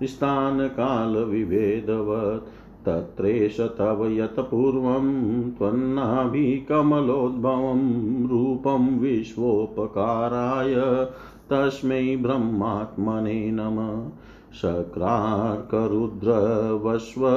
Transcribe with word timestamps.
स्थानकालविभेदवत्, 0.06 2.86
तत्रेष 2.86 3.60
तव 3.60 4.10
यत् 4.10 4.40
पूर्वं 4.40 5.50
त्वन्नाभिकमलोद्भवं 5.50 8.28
रूपं 8.28 8.98
विश्वोपकाराय। 8.98 10.74
तस्मै 11.52 12.16
ब्रह्मात्मने 12.16 13.50
नमः। 13.50 14.16
शक्रार्करुद्रवस्व 14.52 17.28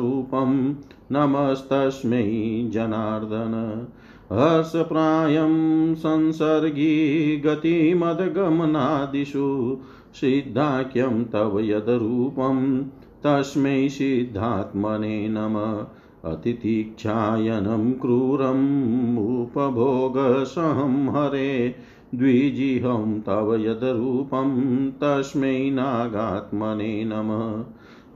नमस्तस्मै 1.12 2.70
जनार्दन। 2.74 3.88
हर्षप्रायं 4.34 5.96
संसर्गी 5.96 7.42
गतिमदगमनादिषु 7.46 9.78
सिद्धाख्यं 10.14 11.24
तव 11.24 11.60
यद्रूपं 11.60 12.86
तस्मै 13.24 13.90
सिद्धात्मने 13.90 15.30
नमः। 15.30 16.32
अतिथिक्षायनं 16.32 17.92
क्रूरम् 17.92 19.18
उपभोगसहं 19.18 21.10
हरे 21.10 21.76
द्विजिहं 22.16 23.22
तव 23.22 23.56
यद्रूपं 23.56 24.60
तस्मै 24.92 25.70
नागात्मने 25.70 27.06
नमः। 27.06 27.64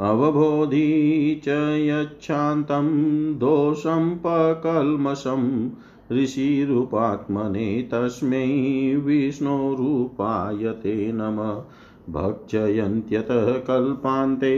अवबोधि 0.08 1.42
च 1.46 1.48
यच्छान्तं 1.78 2.88
दोषं 3.36 4.16
पकल्मषम् 4.16 5.70
ऋषिरूपात्मने 6.12 7.90
तस्मै 7.94 8.48
विष्णोरूपाय 8.96 10.68
ते 10.68 11.12
नमः। 11.12 11.64
भक्षयन्त्यतः 12.10 13.52
कल्पान्ते 13.52 14.56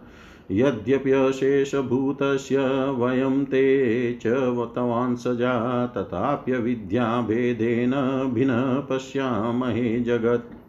यद्यप्यशेषभूतस्य 0.51 2.57
वयं 2.91 3.43
ते 3.45 4.13
च 4.13 4.25
तवांसजा 4.75 5.87
तथाप्यविद्याभेदेन 5.87 7.93
भिन्न 8.33 8.81
पश्यामहे 8.89 9.99
जगत्। 9.99 10.60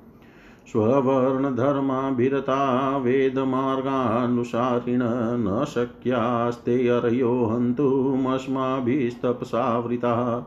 स्ववर्णधर्माभिरता 0.69 2.99
वेदमार्गानुसारिण 2.99 5.01
न 5.05 5.65
शक्यास्ते 5.69 6.89
अर्यो 6.89 7.45
हन्तुमस्माभिस्तपसावृताः 7.45 10.43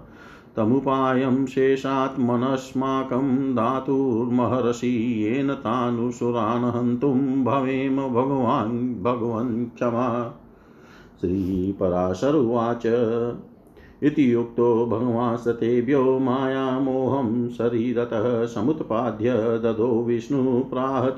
तमुपायं 0.56 1.46
शेषात्मनस्माकं 1.46 3.56
धातुर्महर्षि 3.56 5.24
येन 5.24 5.54
तानुसुरान् 5.54 6.64
हन्तुं 6.64 7.44
भवेम 7.44 8.08
भगवान् 8.08 9.04
भगवन् 9.04 9.66
क्षमा। 9.66 10.40
श्रीपराशरुवाच 11.22 12.88
इति 14.04 14.34
युक्तो 14.34 14.86
भगवान् 14.86 15.38
सतेभ्यो 15.38 16.20
मायामोहं 16.20 17.50
शरीरतः 17.50 18.46
समुत्पाद्य 18.46 19.34
ददो 19.34 20.04
विष्णुप्राह 20.04 21.10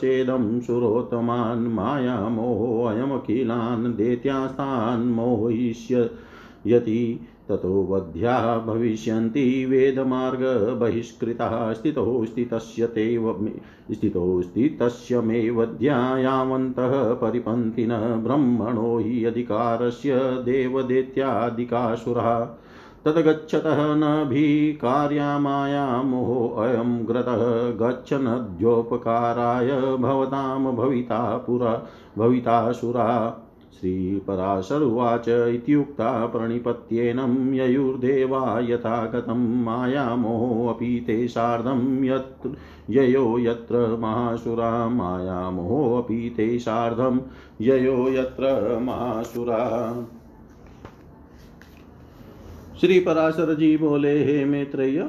सुरोत्तमान् 0.62 1.68
मायामोहोऽयमखिलान् 1.68 3.94
दैत्यास्तान् 3.94 5.14
मोहयिष्यति 5.14 7.20
ततो 7.50 7.88
वध्या 7.90 8.58
भविष्यन्ति 8.58 9.66
वेदमार्गबहिष्कृताः 9.66 11.74
स्थितो 11.74 12.26
स्थितस्य 12.26 12.88
ते 12.88 13.20
स्थितो 13.92 14.42
स्थितस्य 14.42 15.22
मे 15.22 15.50
वध्या 15.50 17.14
परिपन्थिनः 17.14 18.16
ब्रह्मणो 18.16 18.98
हि 18.98 19.26
अधिकारस्य 19.26 20.14
तद्गच्छतः 23.06 23.78
न 23.80 24.26
भी 24.30 24.74
कार्यामायामोऽयं 24.74 27.08
ग्रतः 27.08 27.42
गच्छनद्योपकाराय 27.82 29.98
भवतां 29.98 30.76
भविता 30.76 31.38
पुरा 31.38 31.88
भवितासुरा 32.18 33.44
श्रीपराशरुवाच 33.80 35.28
इत्युक्ता 35.28 36.26
प्रणिपत्येनं 36.26 37.54
ययुर्देवा 37.54 38.60
यथा 38.60 39.06
गतं 39.06 39.64
मायामोऽपि 39.64 41.04
ते 41.08 41.28
सार्धं 41.28 42.04
यत् 42.04 42.48
ययो 42.90 43.40
यत्र 43.40 43.98
महासुरा 44.00 44.90
मायामोऽपि 44.90 46.34
ते 46.38 46.60
सार्धं 46.60 47.20
ययो 47.62 48.10
यत्र 48.10 48.80
महासुरा। 48.82 49.96
श्री 52.82 53.00
पराशर 53.00 53.54
जी 53.54 53.78
बोले, 53.78 54.24
हे 54.24 54.46
मैत्रेय 54.46 55.02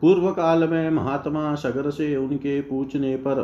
पूर्व 0.00 0.30
काल 0.30 0.68
में 0.68 0.90
महात्मा 0.90 1.54
सगर 1.54 1.90
से 1.90 2.16
उनके 2.16 2.60
पूछने 2.60 3.16
पर 3.16 3.40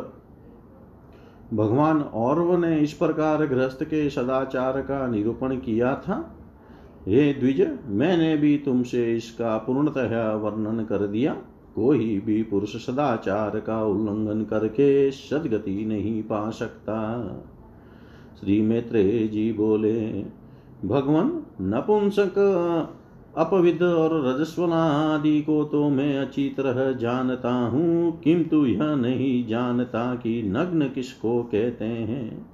भगवान 1.54 2.00
औरव 2.02 2.56
ने 2.56 2.78
इस 2.78 2.92
प्रकार 2.92 3.46
गृहस्थ 3.46 3.82
के 3.84 4.08
सदाचार 4.10 4.80
का 4.80 5.06
निरूपण 5.06 5.56
किया 5.56 5.94
था। 5.94 6.18
हे 7.06 7.32
द्विज, 7.32 7.78
मैंने 7.86 8.36
भी 8.36 8.56
तुमसे 8.58 9.14
इसका 9.16 9.56
पूर्णतः 9.58 10.32
वर्णन 10.32 10.84
कर 10.84 11.06
दिया। 11.06 11.36
कोई 11.74 12.20
भी 12.20 12.42
पुरुष 12.42 12.76
सदाचार 12.76 13.58
का 13.60 13.84
उल्लंघन 13.84 14.44
करके 14.44 15.10
सदगति 15.10 15.84
नहीं 15.84 16.22
पा 16.22 16.48
सकता। 16.50 16.98
श्री 18.40 18.60
मैत्रे 18.62 19.28
जी 19.28 19.52
बोले, 19.52 20.24
भगवान 20.84 21.28
नपुंसक 21.64 22.38
अपविद 23.38 23.82
और 23.82 24.14
रजस्वना 24.24 24.82
आदि 24.94 25.40
को 25.40 25.62
तो 25.64 25.88
मैं 25.88 26.18
अच्छी 26.18 26.48
तरह 26.48 26.92
जानता 26.92 27.50
हूँ, 27.50 28.20
किंतु 28.20 28.64
यह 28.66 28.94
नहीं 28.96 29.46
जानता 29.48 30.14
कि 30.14 30.42
नग्न 30.46 30.88
किसको 30.88 31.42
कहते 31.42 31.84
हैं। 31.84 32.46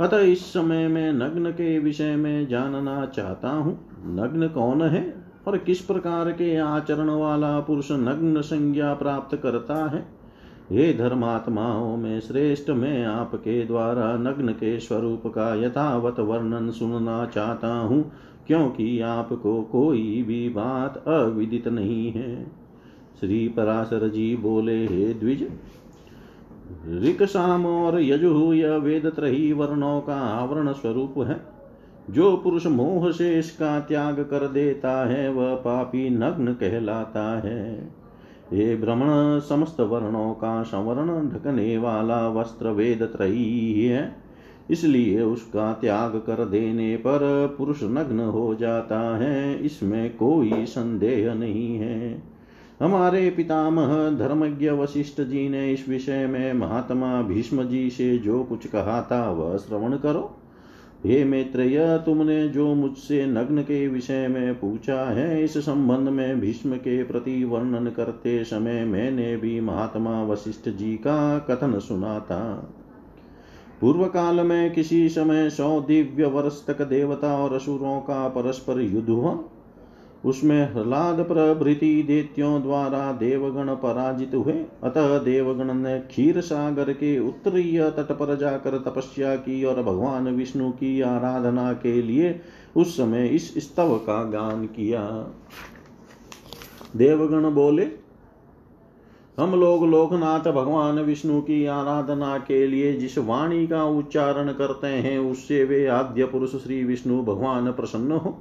अतः 0.00 0.18
इस 0.18 0.44
समय 0.44 0.88
मैं 0.88 1.12
नग्न 1.12 1.50
के 1.50 1.78
विषय 1.78 2.16
में 2.16 2.48
जानना 2.48 3.04
चाहता 3.06 3.50
हूँ। 3.50 3.78
नग्न 4.14 4.48
कौन 4.48 4.82
है 4.82 5.04
और 5.46 5.58
किस 5.58 5.80
प्रकार 5.80 6.30
के 6.32 6.56
आचरण 6.56 7.10
वाला 7.10 7.58
पुरुष 7.60 7.90
नग्न 7.92 8.40
संज्ञा 8.40 8.92
प्राप्त 8.94 9.36
करता 9.36 9.84
है? 9.86 10.04
हे 10.72 10.92
धर्मात्माओं, 10.92 11.96
में 11.96 12.20
श्रेष्ठ, 12.20 12.70
मैं 12.70 13.04
आपके 13.04 13.64
द्वारा 13.64 14.16
नग्न 14.16 14.48
के 14.48 14.78
स्वरूप 14.80 15.22
का 15.26 15.64
यथावत 15.64 16.20
वर्णन 16.20 16.70
सुनना 16.70 17.26
चाहता 17.26 17.68
हूँ, 17.68 18.12
क्योंकि 18.46 19.00
आपको 19.00 19.62
कोई 19.62 20.22
भी 20.22 20.48
बात 20.48 21.04
अविदित 21.06 21.68
नहीं 21.68 22.12
है। 22.12 22.44
श्री 23.20 23.48
पराशर 23.48 24.08
जी 24.08 24.36
बोले, 24.36 24.86
हे 24.86 25.14
द्विज, 25.14 25.48
ऋक 26.88 27.22
साम 27.22 27.66
और 27.66 28.02
यजु 28.02 28.52
यह 28.52 28.76
वेद 28.76 29.06
त्रही 29.06 29.52
वर्णों 29.52 30.00
का 30.00 30.14
आवरण 30.14 30.72
स्वरूप 30.72 31.14
है। 31.18 31.40
जो 32.10 32.36
पुरुष 32.36 32.66
मोह 32.66 33.10
से 33.10 33.38
इसका 33.38 33.80
त्याग 33.80 34.20
कर 34.20 34.48
देता 34.48 35.08
है, 35.08 35.32
वह 35.32 35.54
पापी 35.54 36.10
नग्न 36.10 36.52
कहलाता 36.52 37.40
है। 37.40 38.01
ये 38.52 38.76
भ्रमण 38.76 39.40
समस्त 39.40 39.80
वर्णों 39.80 40.34
का 40.34 40.62
संवरण 40.62 41.28
ढकने 41.28 41.78
वाला 41.78 42.28
वस्त्र 42.28 42.68
वेद 42.68 43.02
त्रयी 43.02 43.84
है। 43.84 44.16
इसलिए 44.70 45.22
उसका 45.22 45.72
त्याग 45.72 46.16
कर 46.16 46.44
देने 46.44 46.96
पर 46.96 47.54
पुरुष 47.58 47.82
नग्न 47.82 48.20
हो 48.20 48.54
जाता 48.54 49.16
है, 49.16 49.62
इसमें 49.62 50.16
कोई 50.16 50.66
संदेह 50.66 51.34
नहीं 51.34 51.76
है। 51.76 52.22
हमारे 52.80 53.30
पितामह, 53.30 54.10
धर्मज्ञ 54.10 54.70
वशिष्ठ 54.70 55.20
जी 55.20 55.48
ने 55.48 55.72
इस 55.72 55.88
विषय 55.88 56.26
में 56.26 56.52
महात्मा 56.52 57.22
भीष्म 57.22 57.64
जी 57.64 57.90
से 57.90 58.18
जो 58.18 58.44
कुछ 58.44 58.66
कहा 58.66 59.02
था, 59.02 59.30
वह 59.30 59.56
श्रवण 59.56 59.96
करो। 59.96 60.38
हे 61.06 61.24
मैत्रेय, 61.24 61.98
तुमने 61.98 62.48
जो 62.48 62.74
मुझसे 62.74 63.26
नग्न 63.26 63.62
के 63.62 63.88
विषय 63.88 64.28
में 64.28 64.54
पूछा 64.54 65.10
है, 65.10 65.44
इस 65.44 65.58
संबंध 65.58 66.08
में 66.08 66.40
भीष्म 66.40 66.76
के 66.76 67.02
प्रति 67.04 67.44
वर्णन 67.44 67.90
करते 67.90 68.44
समय 68.44 68.84
मैंने 68.84 69.36
भी 69.36 69.60
महात्मा 69.60 70.24
वशिष्ठ 70.24 70.68
जी 70.68 70.94
का 70.94 71.38
कथन 71.38 71.78
सुना 71.78 72.18
था। 72.20 72.72
पूर्व 73.80 74.04
काल 74.04 74.40
में 74.40 74.72
किसी 74.72 75.08
समय 75.08 75.50
सौ 75.50 75.80
दिव्य 75.80 76.26
वर्ष 76.26 76.66
तक 76.66 76.82
देवता 76.82 77.36
और 77.36 77.52
असुरों 77.52 78.00
का 78.00 78.28
परस्पर 78.28 78.80
युद्ध 78.80 79.08
हुआ। 79.08 79.38
उसमें 80.24 80.74
ह्लाद 80.74 81.20
प्रभृति 81.20 82.02
देत्यों 82.02 82.62
द्वारा 82.62 83.12
देवगण 83.12 83.74
पराजित 83.74 84.34
हुए। 84.34 84.52
अतः 84.82 85.18
देवगण 85.18 85.74
ने 85.74 85.98
क्षीर 86.00 86.40
सागर 86.40 86.92
के 86.92 87.18
उत्तरीय 87.18 87.90
तट 87.90 88.12
पर 88.12 88.36
जाकर 88.36 88.78
तपस्या 88.78 89.36
की 89.36 89.64
और 89.64 89.82
भगवान 89.82 90.28
विष्णु 90.28 90.70
की 90.70 91.00
आराधना 91.00 91.72
के 91.72 92.02
लिए 92.02 92.40
उस 92.76 92.96
समय 92.96 93.26
इस 93.26 93.54
स्तव 93.58 93.96
का 93.96 94.22
गान 94.24 94.66
किया। 94.66 95.00
देवगण 96.96 97.50
बोले, 97.50 97.86
हम 99.38 99.54
लोग 99.60 99.86
लोकनाथ 99.86 100.52
भगवान 100.52 100.98
विष्णु 100.98 101.40
की 101.40 101.66
आराधना 101.66 102.38
के 102.38 102.66
लिए 102.66 102.92
जिस 102.92 103.18
वाणी 103.18 103.66
का 103.66 103.84
उच्चारण 103.84 104.52
करते 104.52 104.86
हैं, 104.86 105.18
उससे 105.18 105.64
वे 105.64 105.86
आद्य 105.86 106.24
पुरुष 106.24 106.50
श्री 106.50 106.84
विष्णु 106.84 107.22
भगवान 107.22 107.72
प्रसन्न 107.72 108.12
हो। 108.12 108.38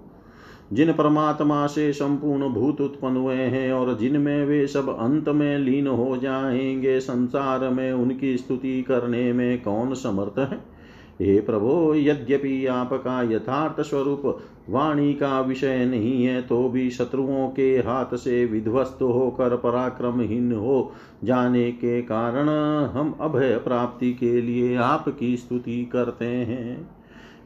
जिन 0.73 0.91
परमात्मा 0.93 1.67
से 1.67 1.93
संपूर्ण 1.93 2.49
भूत 2.49 2.81
उत्पन्न 2.81 3.17
हुए 3.17 3.35
हैं 3.35 3.73
और 3.73 3.97
जिनमें 3.97 4.45
वे 4.45 4.67
सब 4.67 4.97
अंत 4.99 5.29
में 5.29 5.57
लीन 5.59 5.87
हो 5.87 6.17
जाएँगे, 6.17 6.99
संसार 6.99 7.69
में 7.69 7.93
उनकी 7.93 8.37
स्तुति 8.37 8.81
करने 8.81 9.33
में 9.33 9.61
कौन 9.61 9.93
समर्थ 9.93 10.39
है? 10.39 10.81
हे 11.21 11.39
प्रभो, 11.41 11.95
यद्यपि 11.95 12.65
आपका 12.65 13.21
यथार्थ 13.21 13.81
स्वरूप 13.81 14.39
वाणी 14.69 15.13
का 15.13 15.41
विषय 15.41 15.85
नहीं 15.85 16.25
है 16.25 16.41
तो 16.41 16.69
भी 16.69 16.89
शत्रुओं 16.89 17.49
के 17.49 17.77
हाथ 17.77 18.15
से 18.15 18.45
विध्वस्त 18.45 19.01
होकर 19.01 19.55
पराक्रमहीन 19.55 20.53
हो 20.53 20.93
जाने 21.23 21.71
के 21.71 22.01
कारण 22.01 22.49
हम 22.85 23.17
अभय 23.21 23.57
प्राप्ति 23.57 24.13
के 24.13 24.41
लिए 24.41 24.75
आपकी 24.75 25.37
स्तुति 25.37 25.89
करते 25.93 26.25
हैं। 26.25 27.00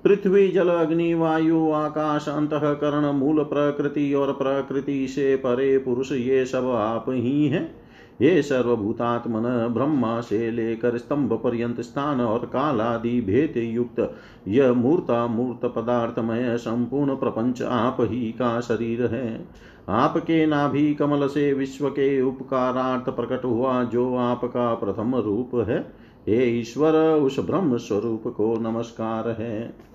पृथ्वी, 0.06 0.48
जल, 0.48 0.70
अग्नि, 0.70 1.14
वायु, 1.14 1.72
आकाश, 1.72 2.30
अंतकरण, 2.30 3.12
मूल 3.12 3.44
प्रकृति 3.44 4.14
और 4.14 4.32
प्रकृति 4.32 5.08
से 5.08 5.36
परे 5.36 5.78
पुरुष, 5.78 6.12
ये 6.12 6.46
सब 6.46 6.66
आप 6.66 7.06
ही 7.10 7.48
हैं। 7.48 7.76
ये 8.22 8.42
सर्वभूतात्मन, 8.42 9.68
ब्रह्मा 9.74 10.22
से 10.22 10.52
लेकर 10.52 10.98
स्तंभ 10.98 11.34
पर्यंत 11.34 11.82
स्थान 11.82 12.22
और 12.22 12.40
काल 12.40 12.82
आदि 12.82 13.22
भेद 13.22 13.54
युक्त, 13.58 14.16
यह 14.48 14.74
मूर्ता 14.74 15.28
मूर्त 15.28 15.66
पदार्थमय, 15.66 16.58
संपूर्ण 16.58 17.16
प्रपंच 17.16 17.62
आप 17.62 17.98
ही 18.00 18.32
का 18.32 18.62
शरीर 18.62 19.06
है। 19.06 19.48
आपके 19.90 20.46
नाभि 20.46 20.94
कमल 20.94 21.28
से 21.28 21.54
विश्व 21.54 21.90
के 21.90 22.22
उपकारार्थ 22.22 23.16
प्रकट 23.16 23.46
हुआ 23.46 23.84
जो 23.84 24.16
आपका 24.16 24.74
प्रथम 24.74 25.16
रूप 25.16 25.66
है। 25.70 26.06
हे 26.28 26.60
ईश्वर, 26.60 26.94
उस 26.96 27.40
ब्रह्म 27.40 27.78
स्वरूप 27.78 28.24
को 28.28 28.60
नमस्कार 28.60 29.30
है। 29.30 29.86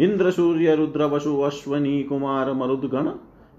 इंद्र, 0.00 0.30
सूर्य, 0.30 0.74
रुद्र, 0.74 1.04
वसु, 1.04 1.40
अश्वनी, 1.40 2.02
कुमार, 2.02 2.52
मरुदगण 2.52 3.10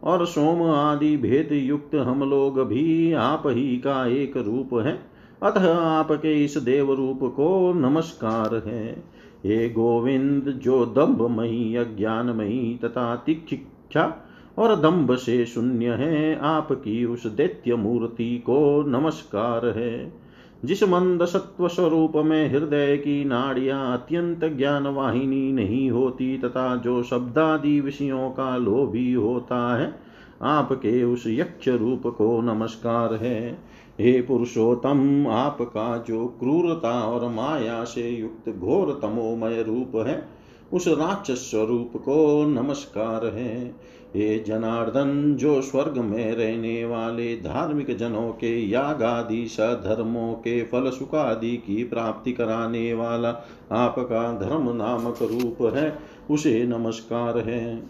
और 0.04 0.26
सोम 0.26 0.62
आदि 0.72 1.18
भेद 1.18 1.50
युक्त 1.52 1.96
हम 1.96 2.30
लोग 2.30 2.68
भी 2.68 3.14
आप 3.14 3.44
ही 3.46 3.78
का 3.78 4.08
एक 4.08 4.38
रूप 4.38 4.70
है। 4.74 5.14
अतः 5.44 5.74
आपके 5.74 6.46
इस 6.46 6.58
देव 6.58 6.94
रूप 6.94 7.20
को 7.24 7.74
नमस्कार 7.74 8.56
है। 8.56 9.04
हे 9.46 9.70
गोविंद, 9.70 10.44
जो 10.44 10.86
दम्भमयी 10.86 11.76
अज्ञानमयी 11.76 12.80
तथा 12.84 13.16
तिक्षा 13.16 14.30
और 14.58 14.76
दम्भ 14.76 15.16
से 15.16 15.46
शून्य 15.46 15.86
है, 15.86 16.40
आपकी 16.40 17.06
उस 17.06 17.28
दैत्य 17.28 17.76
मूर्ति 17.76 18.38
को 18.38 18.84
नमस्कार 18.88 19.66
है। 19.66 20.23
जिस 20.66 20.84
मंद 20.84 21.26
सत्व 21.26 21.68
स्वरूप 21.68 22.12
में 22.16 22.50
हृदय 22.50 22.98
की 22.98 23.26
नाड़ियाँ 23.26 23.94
अत्यंत 23.94 24.46
ज्ञान 24.46 24.88
वाहिनी 24.88 25.52
नहीं 25.52 25.92
होती 25.92 26.38
तथा 26.38 26.76
जो 26.76 27.04
शब्दादि 27.04 27.80
विषयों 27.80 28.30
का 28.30 28.58
लोभी 28.58 29.14
होता 29.14 29.78
है, 29.78 30.00
आपके 30.42 31.04
उस 31.04 31.24
यक्ष 31.28 31.68
रूप 31.68 32.04
को 32.08 32.42
नमस्कार 32.42 33.14
है। 33.14 33.54
हे 34.00 34.22
पुरुषोत्तम, 34.22 35.28
आपका 35.28 35.98
जो 36.08 36.26
क्रूरता 36.26 37.02
और 37.02 37.30
माया 37.30 37.84
से 37.84 38.10
युक्त 38.10 38.50
घोर 38.60 39.00
तमोमय 39.02 39.64
रूप 39.64 39.92
है, 40.08 40.28
उस 40.74 40.88
राक्षस 40.88 41.52
स्वरूप 41.52 41.92
को 41.96 42.46
नमस्कार 42.46 43.26
है। 43.26 43.76
हे 44.16 44.40
जनार्दन, 44.40 45.36
जो 45.36 45.62
स्वर्ग 45.62 45.98
में 45.98 46.36
रहने 46.36 46.86
वाले 46.86 47.36
धार्मिक 47.36 47.98
जनों 47.98 48.32
के 48.32 48.70
याग 48.70 49.04
आदि 49.04 49.48
सधर्मों 49.48 50.34
के 50.34 50.64
फल 50.64 50.90
सुख 50.90 51.16
आदि 51.16 51.58
की 51.58 51.84
प्राप्ति 51.84 52.34
कराने 52.34 52.94
वाला 52.94 53.30
आपका 53.72 54.40
धर्म 54.40 54.76
नामक 54.76 55.18
रूप 55.22 55.76
है, 55.76 56.00
उसे 56.32 56.66
नमस्कार 56.66 57.38
है। 57.38 57.84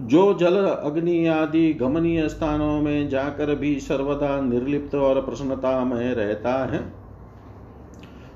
जो 0.00 0.34
जल, 0.34 0.56
अग्नि 0.56 1.26
आदि 1.26 1.72
गमनीय 1.72 2.28
स्थानों 2.28 2.80
में 2.80 3.08
जाकर 3.08 3.54
भी 3.54 3.80
सर्वदा 3.80 4.40
निर्लिप्त 4.40 4.94
और 4.94 5.20
प्रसन्नता 5.20 5.84
में 5.84 6.14
रहता 6.14 6.64
है 6.64 7.01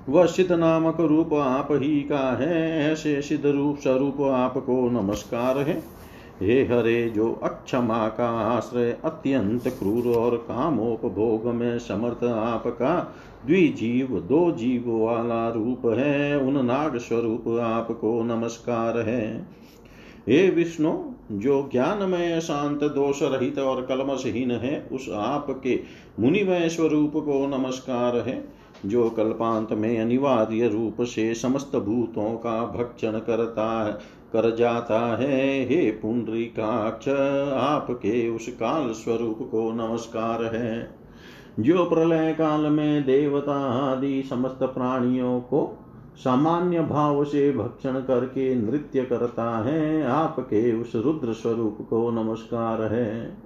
वह 0.08 0.26
सिद्ध 0.26 0.52
नामक 0.52 1.00
रूप 1.00 1.34
आप 1.34 1.68
ही 1.70 2.02
का 2.02 2.36
है 2.36 2.92
ऐसे 2.92 3.22
सिद्ध 3.22 3.46
रूप 3.46 3.78
स्वरूप 3.78 4.20
आपको 4.20 4.90
नमस्कार 4.90 5.58
है। 5.58 5.82
हे 6.42 6.64
हरे, 6.64 7.10
जो 7.10 7.40
अक्षमा 7.42 8.08
का 8.08 8.28
आश्रय 8.28 8.96
अत्यंत 9.04 9.68
क्रूर 9.68 10.16
और 10.16 10.36
कामोपभोग 10.36 11.46
में 11.46 11.78
समर्थ 11.78 12.24
आपका 12.24 13.16
द्विजीव 13.46 14.06
दो 14.06 14.50
जीव 14.50 14.84
वाला 14.88 15.48
रूप 15.48 15.86
है, 15.98 16.38
उन 16.38 16.66
नाग 16.66 16.96
स्वरूप 16.98 17.60
आपको 17.60 18.22
नमस्कार 18.22 18.98
है। 18.98 19.48
हे 20.28 20.50
विष्णु, 20.50 20.98
जो 21.32 21.68
ज्ञानमय, 21.72 22.40
शांत 22.40 22.80
दोष 22.84 23.22
रहित 23.22 23.58
और 23.58 23.86
कलमशहीन 23.86 24.50
है, 24.50 24.88
उस 24.92 25.10
आपके 25.14 25.80
मुनिमय 26.20 26.68
स्वरूप 26.68 27.12
को 27.16 27.58
नमस्कार 27.58 28.16
है। 28.16 28.65
जो 28.86 29.10
कल्पांत 29.10 29.72
में 29.72 30.00
अनिवार्य 30.00 30.68
रूप 30.68 31.02
से 31.02 31.34
समस्त 31.34 31.76
भूतों 31.76 32.36
का 32.36 32.66
भक्षण 32.66 33.12
करता 33.12 33.86
है, 33.86 33.92
कर 34.32 34.56
जाता 34.56 35.00
है। 35.16 35.64
हे 35.64 35.90
पुंडरीकाक्ष, 35.90 37.08
आपके 37.52 38.28
उस 38.28 38.48
काल 38.48 38.92
स्वरूप 38.92 39.38
को 39.50 39.72
नमस्कार 39.72 40.44
है। 40.44 40.94
जो 41.60 41.84
प्रलय 41.84 42.32
काल 42.32 42.60
में 42.60 43.04
देवता 43.06 43.56
आदि 43.92 44.22
समस्त 44.30 44.58
प्राणियों 44.62 45.40
को 45.40 45.78
सामान्य 46.16 46.80
भाव 46.80 47.24
से 47.24 47.52
भक्षण 47.52 47.92
करके 47.92 48.54
नृत्य 48.54 49.02
करता 49.02 49.58
है, 49.58 50.04
आपके 50.04 50.80
उस 50.80 50.92
रुद्र 50.94 51.32
स्वरूप 51.32 51.78
को 51.90 52.10
नमस्कार 52.10 52.82
है। 52.82 53.45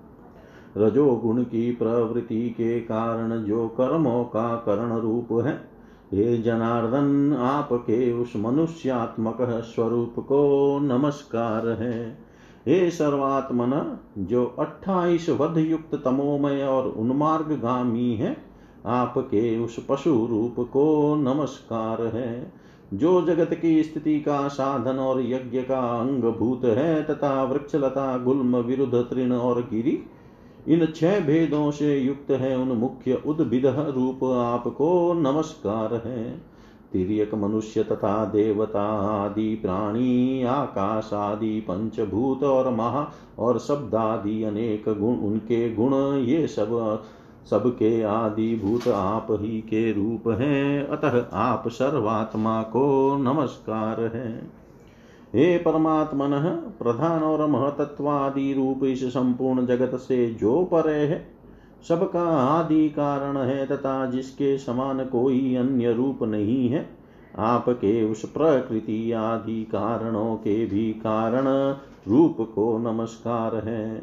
रजोगुण 0.76 1.42
की 1.42 1.72
प्रवृत्ति 1.72 2.50
के 2.50 2.80
कारण 2.80 3.42
जो 3.42 3.68
कर्मों 3.68 4.24
का 4.24 4.56
करण 4.56 4.96
रूप 4.96 5.44
है, 5.46 5.70
हे 6.14 6.38
जनार्दन, 6.38 7.36
आपके 7.36 8.12
उस 8.12 8.32
मनुष्यात्मक 8.36 9.38
स्वरूप 9.42 10.14
को 10.18 10.78
नमस्कार 10.82 11.68
है। 11.68 12.18
हे 12.68 12.90
सर्वात्मन, 12.90 13.98
जो 14.18 14.46
अट्ठाईस 14.58 15.30
वध 15.30 15.58
युक्त 15.58 15.94
तमोमय 16.04 16.62
और 16.62 16.88
उन्मार्ग 16.88 17.46
गामी 17.46 18.14
है, 18.14 18.36
आपके 18.86 19.58
उस 19.58 19.86
पशु 19.88 20.26
रूप 20.30 20.68
को 20.72 21.14
नमस्कार 21.14 22.02
है। 22.02 22.52
जो 22.94 23.22
जगत 23.22 23.54
की 23.54 23.82
स्थिति 23.82 24.20
का 24.20 24.48
साधन 24.48 24.96
और 24.96 25.20
यज्ञ 25.20 25.62
का 25.62 26.00
अंग 26.00 26.22
भूत 26.22 26.64
है, 26.64 27.02
तथा 27.02 27.44
वृक्षलता, 27.44 28.18
गुल्म, 28.18 28.56
विरुद्ध, 28.56 28.94
तृण 28.94 29.32
और 29.32 29.60
गिरी 29.60 30.02
इन 30.70 30.86
छह 30.86 31.20
भेदों 31.20 31.70
से 31.70 31.98
युक्त 31.98 32.30
है 32.30 32.58
उन 32.58 32.68
मुख्य 32.68 33.22
उद्भिद 33.26 33.66
रूप 33.66 34.24
आपको 34.24 35.12
नमस्कार 35.12 35.94
है। 35.94 36.50
तिरक 36.92 37.34
मनुष्य 37.34 37.82
तथा 37.82 38.24
देवता, 38.24 38.84
आदि 39.24 39.54
प्राणी, 39.54 40.42
आकाश 40.42 41.10
आदि, 41.12 41.60
पंचभूत 41.60 42.42
और 42.42 42.74
महा 42.74 43.12
और 43.38 43.58
शब्द 43.58 43.94
आदि 43.94 44.42
अनेक 44.42 44.84
गुण, 44.88 45.14
उनके 45.14 45.74
गुण, 45.74 45.94
ये 46.18 46.46
सब, 46.46 47.02
सबके 47.50 48.02
आदि 48.02 48.60
भूत 48.64 48.88
आप 48.88 49.26
ही 49.30 49.60
के 49.60 49.92
रूप 49.92 50.28
हैं। 50.28 50.88
अतः 50.88 51.26
आप 51.32 51.68
सर्वात्मा 51.68 52.62
को 52.62 53.16
नमस्कार 53.16 54.00
है। 54.00 54.59
हे 55.34 55.56
परमात्मन 55.58 56.30
प्रधान 56.78 57.22
और 57.22 57.46
महतत्वादि 57.46 58.52
रूप 58.52 58.84
इस 58.84 59.04
संपूर्ण 59.04 59.66
जगत 59.66 59.94
से 59.94 60.26
जो 60.30 60.62
परे 60.64 60.92
है, 60.92 61.26
सबका 61.88 62.22
आदि 62.36 62.88
कारण 62.88 63.36
है 63.36 63.66
तथा 63.66 64.06
जिसके 64.06 64.58
समान 64.58 65.04
कोई 65.04 65.54
अन्य 65.56 65.92
रूप 65.92 66.22
नहीं 66.22 66.68
है, 66.68 66.88
आपके 67.38 68.02
उस 68.04 68.24
प्रकृति 68.24 69.12
आदि 69.12 69.64
कारणों 69.64 70.34
के 70.36 70.66
भी 70.66 70.92
कारण 70.92 71.46
रूप 72.08 72.36
को 72.54 72.78
नमस्कार 72.78 73.54
है। 73.54 73.98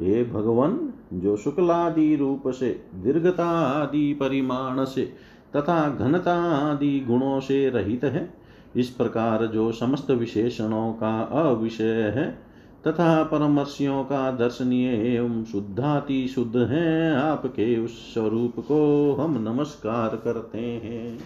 हे 0.00 0.24
भगवान, 0.24 0.92
जो 1.14 1.36
शुक्लादि 1.36 2.16
रूप 2.16 2.48
से 2.48 2.84
दीर्घता 2.94 3.48
आदि 3.82 4.12
परिमाण 4.14 4.84
से 4.84 5.12
तथा 5.56 5.88
घनता 5.88 6.34
आदि 6.54 7.00
गुणों 7.00 7.40
से 7.40 7.68
रहित 7.68 8.04
है 8.04 8.37
इस 8.78 8.88
प्रकार 8.88 9.46
जो 9.46 9.72
समस्त 9.72 10.10
विशेषणों 10.10 10.92
का 10.92 11.20
अविषय 11.20 12.12
है, 12.16 12.48
तथा 12.86 13.24
परमर्शियों 13.24 14.04
का 14.04 14.30
दर्शनीय 14.30 15.14
एवं 15.14 15.44
शुद्धाति 15.44 16.28
शुद्ध 16.28 16.56
है, 16.56 17.16
आपके 17.16 17.84
उस 17.84 18.14
स्वरूप 18.14 18.54
को 18.58 19.12
हम 19.14 19.42
नमस्कार 19.48 20.08
करते 20.24 20.58
हैं। 20.58 21.18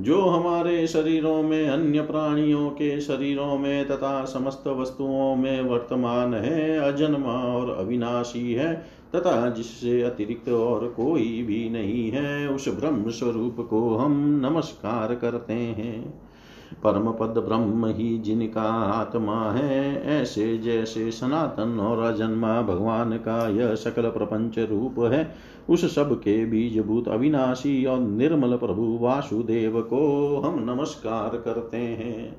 जो 0.00 0.20
हमारे 0.20 0.86
शरीरों 0.86 1.42
में, 1.42 1.68
अन्य 1.68 2.02
प्राणियों 2.02 2.70
के 2.70 3.00
शरीरों 3.00 3.58
में 3.58 3.88
तथा 3.88 4.24
समस्त 4.24 4.64
वस्तुओं 4.66 5.36
में 5.36 5.60
वर्तमान 5.60 6.34
है, 6.34 6.92
अजन्मा 6.92 7.32
और 7.32 7.70
अविनाशी 7.70 8.52
है, 8.52 8.74
तथा 9.14 9.50
जिससे 9.50 10.02
अतिरिक्त 10.02 10.48
और 10.48 10.88
कोई 10.88 11.42
भी 11.42 11.70
नहीं 11.70 12.10
है, 12.10 12.48
उस 12.48 12.68
ब्रह्म 12.68 13.10
स्वरूप 13.10 13.66
को 13.70 13.96
हम 13.96 14.40
नमस्कार 14.44 15.14
करते 15.14 15.54
हैं। 15.54 16.24
परम 16.72 17.10
पद 17.12 17.38
ब्रह्म 17.38 17.86
ही 17.86 18.18
जिनका 18.18 18.62
आत्मा 18.92 19.52
है, 19.52 20.04
ऐसे 20.20 20.58
जैसे 20.58 21.10
सनातन 21.10 21.80
और 21.80 22.02
अजन्मा 22.02 22.62
भगवान 22.62 23.12
का 23.12 23.48
यह 23.48 23.74
सकल 23.74 24.02
प्रपंच 24.02 24.58
रूप 24.58 25.12
है। 25.12 25.34
उस 25.68 25.94
सब 25.94 26.14
के 26.14 26.44
बीजभूत 26.46 27.08
अविनाशी 27.08 27.84
और 27.84 28.00
निर्मल 28.00 28.56
प्रभु 28.56 28.98
वासुदेव 29.00 29.80
को 29.80 30.36
हम 30.40 30.64
नमस्कार 30.70 31.36
करते 31.36 31.76
हैं। 31.76 32.36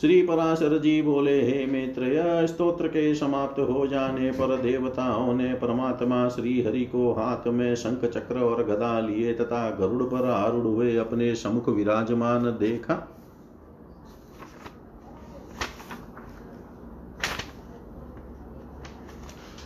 श्री 0.00 0.22
पराशर 0.22 0.78
जी 0.78 1.02
बोले, 1.02 1.42
हे 1.42 1.66
मित्र 1.66 2.46
स्तोत्र 2.46 2.88
के 2.88 3.14
समाप्त 3.14 3.60
हो 3.60 3.86
जाने 3.86 4.30
पर 4.30 4.56
देवताओं 4.56 5.34
ने 5.34 5.54
परमात्मा 5.54 6.28
श्री 6.28 6.62
हरि 6.62 6.84
को 6.84 7.12
हाथ 7.12 7.48
में 7.48 7.74
शंख, 7.74 8.04
चक्र 8.04 8.38
और 8.38 8.64
गदा 8.64 9.00
लिए 9.00 9.34
तथा 9.34 9.70
गरुड़ 9.70 10.02
पर 10.02 10.30
आरूढ़ 10.30 10.66
हुए 10.66 10.96
अपने 10.96 11.34
समुख 11.34 11.68
विराजमान 11.68 12.44
देखा। 12.44 13.17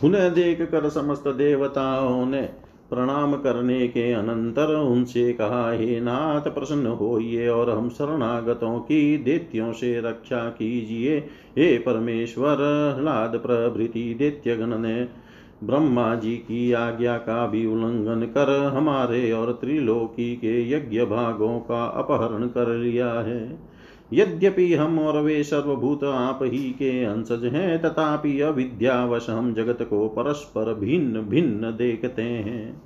उन्हें 0.03 0.33
देख 0.33 0.61
कर 0.61 0.89
समस्त 0.89 1.27
देवताओं 1.27 2.25
ने 2.25 2.41
प्रणाम 2.89 3.33
करने 3.33 3.87
के 3.87 4.11
अनंतर 4.13 4.75
उनसे 4.75 5.33
कहा, 5.33 5.71
हे 5.71 5.99
नाथ, 5.99 6.41
प्रसन्न 6.41 6.87
होइए 6.87 7.47
और 7.47 7.69
हम 7.69 7.89
शरणागतों 7.89 8.79
की, 8.79 9.17
देत्यों 9.17 9.73
से 9.73 10.01
रक्षा 10.01 10.49
कीजिए। 10.49 11.17
हे 11.57 11.77
परमेश्वर 11.77 12.57
ह्लाद 12.99 13.35
प्रभृति 13.35 14.15
दैत्यगण 14.19 14.77
ने 14.77 15.07
ब्रह्मा 15.63 16.15
जी 16.15 16.35
की 16.35 16.71
आज्ञा 16.71 17.17
का 17.17 17.47
भी 17.47 17.65
उल्लंघन 17.65 18.21
कर 18.21 18.71
हमारे 18.73 19.31
और 19.31 19.51
त्रिलोकी 19.51 20.35
के 20.35 20.71
यज्ञ 20.71 21.01
भागों 21.01 21.59
का 21.59 21.85
अपहरण 21.85 22.47
कर 22.47 22.67
लिया 22.67 23.11
है। 23.13 23.73
यद्यपि 24.13 24.73
हम 24.73 24.99
और 24.99 25.21
वे 25.21 25.43
सर्वभूत 25.43 26.03
आप 26.03 26.39
ही 26.43 26.71
के 26.71 27.03
अंशज 27.03 27.45
हैं, 27.45 27.81
तथापि 27.81 28.39
अविद्यावश 28.39 29.29
हम 29.29 29.53
जगत 29.53 29.77
को 29.81 30.07
परस्पर 30.07 30.73
भिन्न 30.73 31.21
भिन्न 31.21 31.71
देखते 31.71 32.21
हैं। 32.21 32.81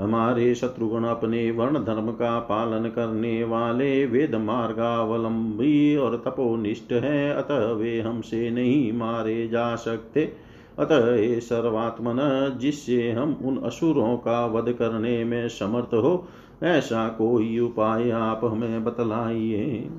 हमारे 0.00 0.54
शत्रुगण 0.54 1.04
अपने 1.04 1.50
वर्ण 1.50 1.84
धर्म 1.84 2.10
का 2.10 2.38
पालन 2.38 2.88
करने 2.88 3.44
वाले 3.44 4.06
वेद 4.06 4.34
मार्गावलंबी 4.34 5.96
और 5.96 6.16
तपोनिष्ठ 6.16 6.92
हैं, 6.92 7.34
अतः 7.34 7.72
वे 7.72 8.00
हमसे 8.00 8.50
नहीं 8.50 8.92
मारे 8.92 9.48
जा 9.48 9.76
सकते। 9.76 10.32
अतः 10.78 11.14
ये 11.14 11.40
सर्वात्मन, 11.40 12.16
जिससे 12.60 13.10
हम 13.10 13.38
उन 13.44 13.56
असुरों 13.56 14.16
का 14.16 14.46
वध 14.46 14.72
करने 14.72 15.24
में 15.24 15.48
समर्थ 15.48 15.94
हो, 15.94 16.28
ऐसा 16.62 17.08
कोई 17.08 17.58
उपाय 17.58 18.10
आप 18.10 18.40
हमें 18.44 18.84
बतलाइए। 18.84 19.90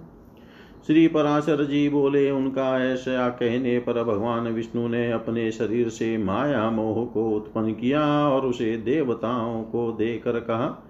श्री 0.87 1.07
पराशर 1.07 1.63
जी 1.65 1.89
बोले, 1.89 2.31
उनका 2.31 2.85
ऐसा 2.85 3.29
कहने 3.29 3.79
पर 3.79 4.03
भगवान 4.03 4.47
विष्णु 4.47 4.87
ने 4.87 5.11
अपने 5.11 5.51
शरीर 5.51 5.89
से 5.89 6.17
माया 6.17 6.69
मोह 6.71 7.05
को 7.05 7.29
उत्पन्न 7.29 7.73
किया 7.73 8.29
और 8.29 8.45
उसे 8.45 8.77
देवताओं 8.77 9.63
को 9.63 9.91
देकर 9.91 10.39
कहा, 10.39 10.83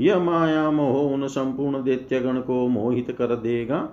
यह 0.00 0.18
माया 0.18 0.70
मोह 0.70 1.12
उन 1.12 1.26
संपूर्ण 1.26 1.82
दैत्यगण 1.82 2.40
को 2.40 2.68
मोहित 2.68 3.10
कर 3.10 3.26
देगा। 3.26 3.88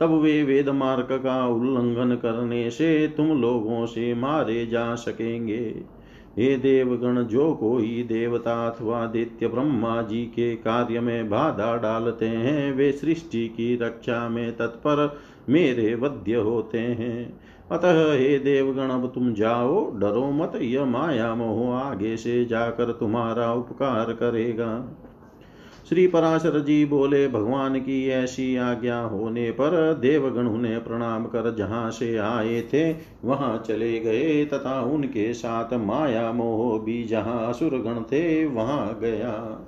तब 0.00 0.10
वे 0.10 0.42
वेद 0.42 0.68
मार्ग 0.68 1.08
का 1.12 1.46
उल्लंघन 1.46 2.16
करने 2.16 2.70
से 2.70 3.08
तुम 3.16 3.40
लोगों 3.40 3.86
से 3.86 4.14
मारे 4.14 4.66
जा 4.66 4.94
सकेंगे। 4.94 5.74
हे 6.38 6.56
देवगण, 6.56 7.22
जो 7.22 7.54
कोई 7.54 8.02
देवता 8.02 8.68
अथवा 8.68 9.06
दैत्य 9.06 9.48
ब्रह्मा 9.48 10.02
जी 10.02 10.24
के 10.24 10.56
कार्य 10.56 11.00
में 11.00 11.30
बाधा 11.30 11.76
डालते 11.76 12.26
हैं, 12.26 12.72
वे 12.72 12.92
सृष्टि 12.92 13.48
की 13.48 13.76
रक्षा 13.76 14.28
में 14.28 14.56
तत्पर 14.56 15.18
मेरे 15.48 15.94
वध्य 15.94 16.34
होते 16.34 16.78
हैं। 16.78 17.40
अतः 17.72 18.12
हे 18.12 18.38
देवगण, 18.38 18.88
अब 18.90 19.12
तुम 19.14 19.34
जाओ, 19.34 19.98
डरो 19.98 20.30
मत, 20.30 20.52
यह 20.62 20.84
माया 20.84 21.34
मोह 21.34 21.74
आगे 21.74 22.16
से 22.16 22.44
जाकर 22.44 22.84
तुम्हारा 22.84 23.52
उपकार 23.52 24.12
करेगा। 24.12 24.98
श्री 25.92 26.06
पराशर 26.06 26.60
जी 26.60 26.84
बोले, 26.84 27.28
भगवान 27.28 27.78
की 27.78 28.08
ऐसी 28.08 28.56
आज्ञा 28.56 29.00
होने 29.00 29.50
पर 29.50 29.94
देवगण 29.94 30.46
उन्हें 30.46 30.84
प्रणाम 30.84 31.24
कर 31.24 31.54
जहाँ 31.54 31.90
से 31.90 32.16
आए 32.16 32.60
थे, 32.62 32.92
वहाँ 33.24 33.64
चले 33.66 33.98
गए 34.00 34.44
तथा 34.44 34.80
उनके 34.82 35.34
साथ 35.34 35.74
माया 35.74 36.32
मोह 36.32 36.78
भी 36.78 37.04
जहाँ 37.04 37.48
असुरगण 37.48 38.02
थे, 38.02 38.46
वहाँ 38.46 38.98
गया। 39.00 39.66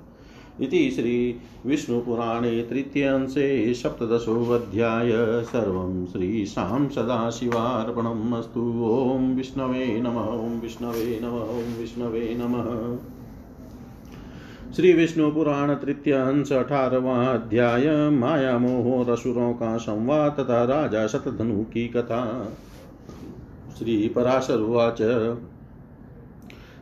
इति 0.61 0.91
श्री 0.91 1.39
विष्णुपुराणे 1.65 2.61
तृतीयांशे 2.61 3.73
सप्तदशोऽध्याय 3.73 5.11
सर्वं 5.43 6.05
श्रीशां 6.05 6.87
सदाशिवार्पणम् 6.89 8.33
अस्तु 8.33 8.61
ॐ 8.85 9.35
विष्णवे 9.35 10.01
नमः 10.01 10.31
ॐ 10.45 10.59
विष्णवे 10.61 11.19
नमः 11.23 11.53
ॐ 11.53 11.77
विष्णवे 11.79 12.35
नमः। 12.39 12.97
श्री 14.75 14.93
विष्णु 14.93 15.31
पुराण 15.31 15.73
तृतीय 15.73 16.13
अंश 16.13 16.51
अठारवा 16.51 17.25
अध्याय 17.25 18.09
माया 18.09 18.57
मोह 18.57 19.13
रसुरों 19.13 19.53
का 19.53 19.77
संवाद 19.77 20.31
तथा 20.31 20.63
राजा 20.63 21.07
शतधनु 21.07 21.63
की 21.63 21.87
कथा 21.87 22.51
श्री 23.79 24.07
पराशर 24.07 24.57
उवाच 24.57 25.01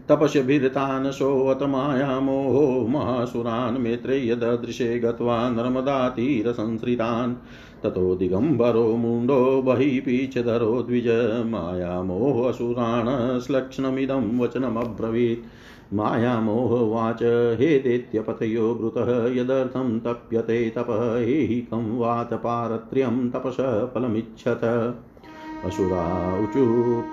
तपस्यभिरतान् 0.09 1.11
सोऽत 1.11 1.63
मायामोहो 1.63 2.87
महासुरान् 2.87 3.77
मेत्रेयदृशे 3.77 4.99
गत्वा 4.99 5.49
नर्मदातीरसंसृतान्। 5.49 7.35
ततो 7.83 8.15
दिगम्बरो 8.15 8.95
मुण्डो 8.95 9.61
बहिः 9.61 10.01
पीचधरो 10.01 10.81
द्विज। 10.81 11.07
मायामोहसुरान् 11.45 13.41
श्लक्ष्णमिदं 13.41 14.39
वचनमब्रवीत्। 14.39 15.62
मायामोहवाच 15.93 17.23
हे 17.59 17.79
दैत्यपतयो 17.79 18.75
भृतः 18.75 19.41
यदर्थं 19.41 19.99
तप्यते 19.99 20.69
तपः 20.69 21.15
तपस 21.15 21.97
वातपारत्र्यं 21.97 23.29
तपसः 23.29 23.85
फलमिच्छत। 23.85 24.61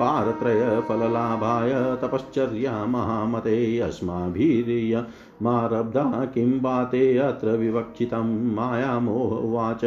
पारत्रय 0.01 0.81
फललाभाय 0.89 1.73
तपश्चर्या 2.03 2.87
महामते 2.87 3.77
अस्माभिर्यमारब्धा 5.41 6.25
किं 6.25 6.61
वाते 6.61 7.19
अत्र 7.19 7.49
विवक्षितं? 7.49 8.55
मायामोहवाच 8.55 9.81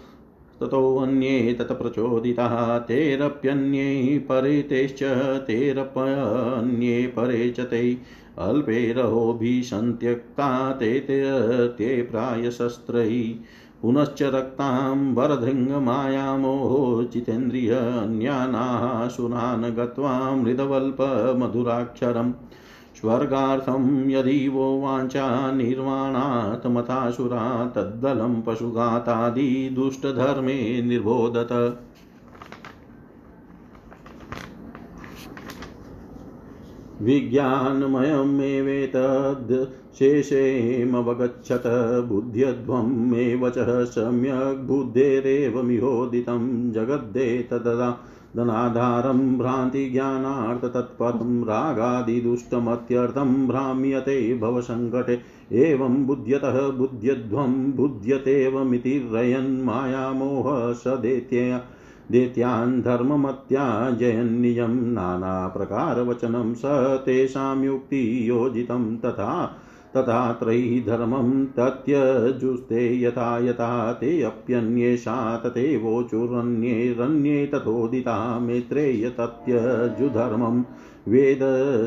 ततोऽन्ये 0.61 1.53
तत्प्रचोदिताः 1.53 2.79
तेरप्यन्ये 2.79 4.19
परे 4.19 4.61
तेश्च 4.61 4.99
तेरप्यन्ये 5.47 7.07
परे 7.07 7.49
च 7.49 7.59
ते 7.59 7.97
अल्पेरहोभिसन्त्यक्ता 8.39 10.71
ते 10.71 10.99
ते 11.77 12.01
प्रायशस्त्रैः 12.01 13.45
पुनश्च 13.81 14.21
रक्तां 14.21 15.13
वरधृङ्गमायामोहो 15.13 17.09
जितेन्द्रियन्यानाः 17.13 19.07
सुरान् 19.07 19.75
गत्वा 19.75 20.35
मृदवल्पमधुराक्षरम् 20.35 22.33
स्वर्गार्थं 23.01 24.09
यदि 24.09 24.47
वो 24.47 24.81
वाञ्छा 24.81 25.51
निर्वाणात् 25.51 26.67
मतासुरा 26.67 27.73
तद्दलं 27.75 28.41
पशुघातादिदुष्टधर्मे 28.41 30.81
निर्बोधत। 30.81 31.79
विज्ञानमयमेवेतद् 37.01 38.01
शेषेमवगच्छत 39.97 41.63
बुद्ध्यध्वमेव 42.09 43.49
च 43.57 43.65
सम्यग् 43.95 44.65
बुद्धेरेवमिहोदितं 44.67 46.43
जगद्देतदा 46.73 47.89
धनाधारं 48.37 49.19
भ्रान्तिज्ञानार्थतत्परं 49.37 51.31
रागादिदुष्टमत्यर्थं 51.49 53.31
भ्राम्यते 53.47 54.17
भवसङ्कटे 54.41 55.15
एवं 55.65 55.95
बुध्यतः 56.05 56.57
बुध्यध्वं 56.77 57.53
बुध्यतेवमिति 57.75 58.95
रयन्मायामोह 59.13 60.47
सदेत्यया 60.83 61.59
दैत्यान् 62.11 62.81
धर्ममत्याजयन्नियं 62.81 64.93
नानाप्रकारवचनं 64.93 66.53
स 66.53 66.61
तेषां 67.05 67.63
युक्तियोजितं 67.63 68.97
तथा 68.97 69.61
तथा 69.97 70.33
त्रयी 70.33 70.83
धर्मं 70.87 71.45
तत्यजुस्ते 71.45 73.01
यथा 73.01 73.39
यथा 73.39 73.93
ते 73.93 74.21
अप्यन्येषा 74.21 75.37
तथैवोचुरन्ये 75.37 77.49
तथोदिता 77.53 78.39
मेत्रेय 78.39 79.09
तत्यजुधर्मं 79.09 80.63
वेद 81.07 81.39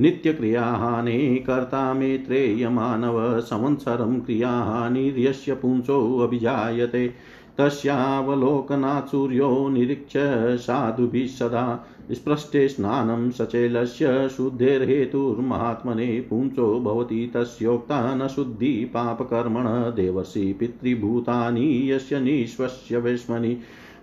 नित्यक्रियाहाने 0.00 1.36
कर्ता 1.36 1.94
मेत्रेयमानव 1.94 3.40
संवत्सरं 3.40 4.20
क्रियाहानिर्यस्य 4.20 5.54
पुंसोऽभिजायते 5.54 7.14
तस्यावलोकनात् 7.58 9.08
सूर्यो 9.08 9.68
निरीक्ष्य 9.68 10.56
साधुभिः 10.56 11.26
सदा 11.26 11.64
स्पृष्टे 12.12 12.68
स्नानं 12.68 13.30
सचेलस्य 13.30 14.28
शुद्धेर्हेतुर्महात्मने 14.36 16.20
पुंसो 16.20 16.68
भवति 16.80 17.30
तस्योक्ता 17.34 18.14
न 18.14 18.28
शुद्धि 18.28 18.72
पापकर्मण 18.94 19.66
देवसि 19.96 20.52
पितृभूतानि 20.60 21.90
यस्य 21.92 22.20
निश्वस्य 22.20 22.98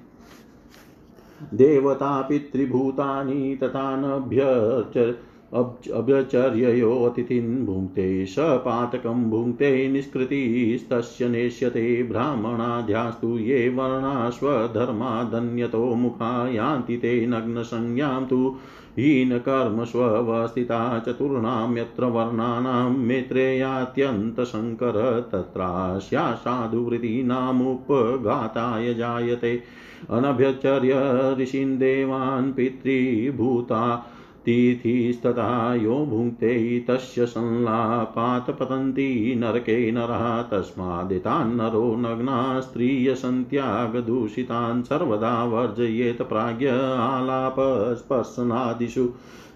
देवता 1.53 2.21
पितृभूतानि 2.21 3.59
तथा 3.63 3.95
नभ्यच 3.95 5.15
अभ्यचर्ययो 5.53 7.03
अतिथिन् 7.03 7.65
भुङ्क्ते 7.65 8.25
स 8.25 8.35
पातकं 8.39 9.29
भुङ्क्ते 9.29 9.87
निष्कृतिस्तस्य 9.87 11.29
नेष्यते 11.29 12.03
ब्राह्मणाध्यास्तु 12.03 13.37
ये 13.37 13.69
वर्णा 13.69 14.29
स्वधर्मादन्यतो 14.29 15.95
मुखा 15.95 16.47
यान्ति 16.47 16.97
ते 16.97 17.25
नग्नसंज्ञां 17.25 18.25
तु 18.25 18.55
हीनकर्मस्वस्थिता 18.97 20.99
चतुर्णां 20.99 21.77
यत्र 21.77 22.05
वर्णानां 22.05 22.91
मेत्रेयात्यन्तशङ्कर 22.91 25.29
तत्रास्या 25.31 26.35
साधुवृत्तीनामुपघाताय 26.35 28.93
जायते। 28.93 29.63
अनभ्यचर्य 30.09 30.93
ऋषीन् 31.39 31.79
देवान् 31.79 32.53
पितृभूता 32.53 34.05
तिथिस्तथा 34.45 35.75
यो 35.75 36.05
भुङ्क्ते 36.05 36.85
तस्य 36.87 37.25
संलापात् 37.25 38.59
पतन्ति 38.59 39.35
नरके 39.37 39.91
नरः 39.91 40.41
तस्मादितान्नरो 40.51 41.95
नग्ना 41.95 42.59
स्त्रियसन्त्यागदूषितान् 42.59 44.83
सर्वदा 44.83 45.45
वर्जयेत 45.45 46.21
प्राज्ञ 46.21 46.67
आलापस्पर्शनादिषु 47.07 49.09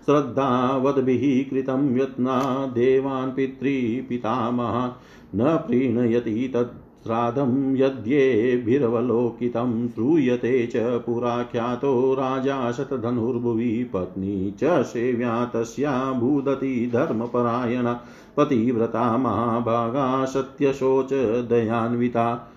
श्रद्धावद्भिः 0.05 1.49
कृतं 1.49 1.97
यत्ना 1.97 2.67
देवान् 2.73 3.31
पितृपितामहान् 3.31 4.91
न 5.35 5.57
प्रीणयति 5.67 6.51
तत् 6.55 6.82
श्राद्धं 7.03 7.75
यद्येभिरवलोकितं 7.75 9.87
श्रूयते 9.87 10.67
च 10.67 10.77
पुराख्यातो 10.77 12.13
राजा 12.13 12.71
शतधनुर्भुवि, 12.71 13.89
पत्नी 13.93 14.51
च 14.51 14.83
सेव्या 14.83 15.45
तस्या 15.45 16.11
भूदति 16.11 16.89
धर्मपरायणा, 16.93 18.01
पतिव्रता 18.37 19.17
महाभागा 19.17 20.25
सत्यशोचदयान्विता 20.25 22.51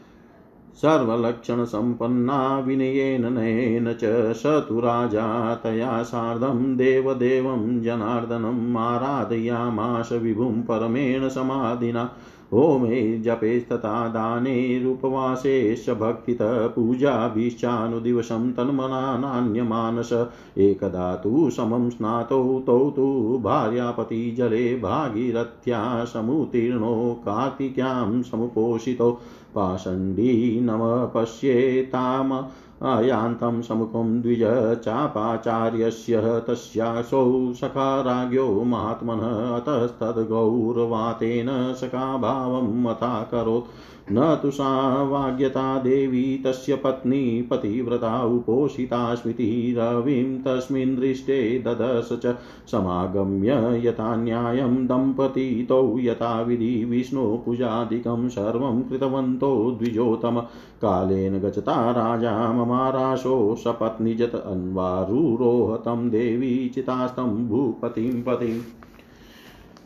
सर्वलक्षणसम्पन्ना 0.76 2.58
विनयेन 2.58 3.32
नयेन 3.32 3.92
च 3.92 4.32
स 4.32 4.46
तु 4.46 4.80
राजा, 4.80 5.54
तया 5.54 6.02
सार्धं 6.02 6.76
देवदेवं 6.76 7.82
जनार्दनम् 7.82 8.76
आराधयामाश 8.76 10.12
विभुं 10.12 10.52
परमेण 10.52 11.28
समाधिना। 11.28 12.10
होमे 12.52 13.18
जपेस्तथा 13.18 14.08
दानैरुपवासेश्च 14.08 15.90
भक्तितः 15.90 16.66
पूजाभिश्चानुदिवसं 16.66 18.52
तन्मना 18.52 19.18
नान्यमानस 19.18 20.26
एकदा 20.58 21.16
तु 21.16 21.50
समं 21.50 21.90
स्नातौ 21.90 22.62
तौ 22.66 22.90
तु 22.90 23.38
भार्यापतिजले 23.42 24.78
भागीरथ्या 24.78 26.04
समुतीर्णो 26.04 27.22
कार्तिक्यां 27.24 28.22
समुपोषितौ। 28.22 29.20
पाषण्डी 29.54 30.60
नम 30.60 31.10
पश्येताम। 31.14 32.44
यान्तं 32.82 33.62
समुखं 33.62 34.22
द्विज 34.22 34.42
चापाचार्यस्य 34.84 36.40
तस्यासौ 36.48 37.52
सखाराज्ञो 37.52 38.64
महात्मनः 38.64 39.56
अतस्तद्गौरवातेन 39.56 41.74
सखाभावं 41.74 42.82
मथाकरोत्। 42.82 43.64
न 44.12 44.38
तु 44.42 44.50
सा 44.50 45.02
वाग्यता 45.02 45.78
देवी 45.78 46.42
तस्य 46.46 46.76
पत्नी 46.76 47.42
पतिव्रता 47.42 48.24
उपोषिता 48.24 49.14
स्मृतिः 49.14 49.80
रविं 49.80 50.42
तस्मिन् 50.42 50.96
दृष्टे 50.96 51.58
ददश 51.58 52.08
च 52.12 52.36
समागम्य 52.70 53.82
यथा 53.84 54.16
न्यायं 54.16 54.86
दम्पतितौ 54.86 55.96
यथाविधि 55.98 56.84
विष्णुपूजादिकं 56.84 58.28
सर्वं 58.28 58.82
कृतवन्तो 58.82 59.70
द्विजोतम। 59.70 60.40
कालेन 60.82 61.38
गचता 61.38 61.90
राजा 61.90 62.52
ममाराशो 62.52 63.54
सपत्निजत 63.54 64.34
अन्वारुरोहतं 64.34 66.10
देवी 66.10 66.72
चितास्तं 66.74 67.48
भूपतिं 67.48 68.22
पतिम्। 68.22 68.85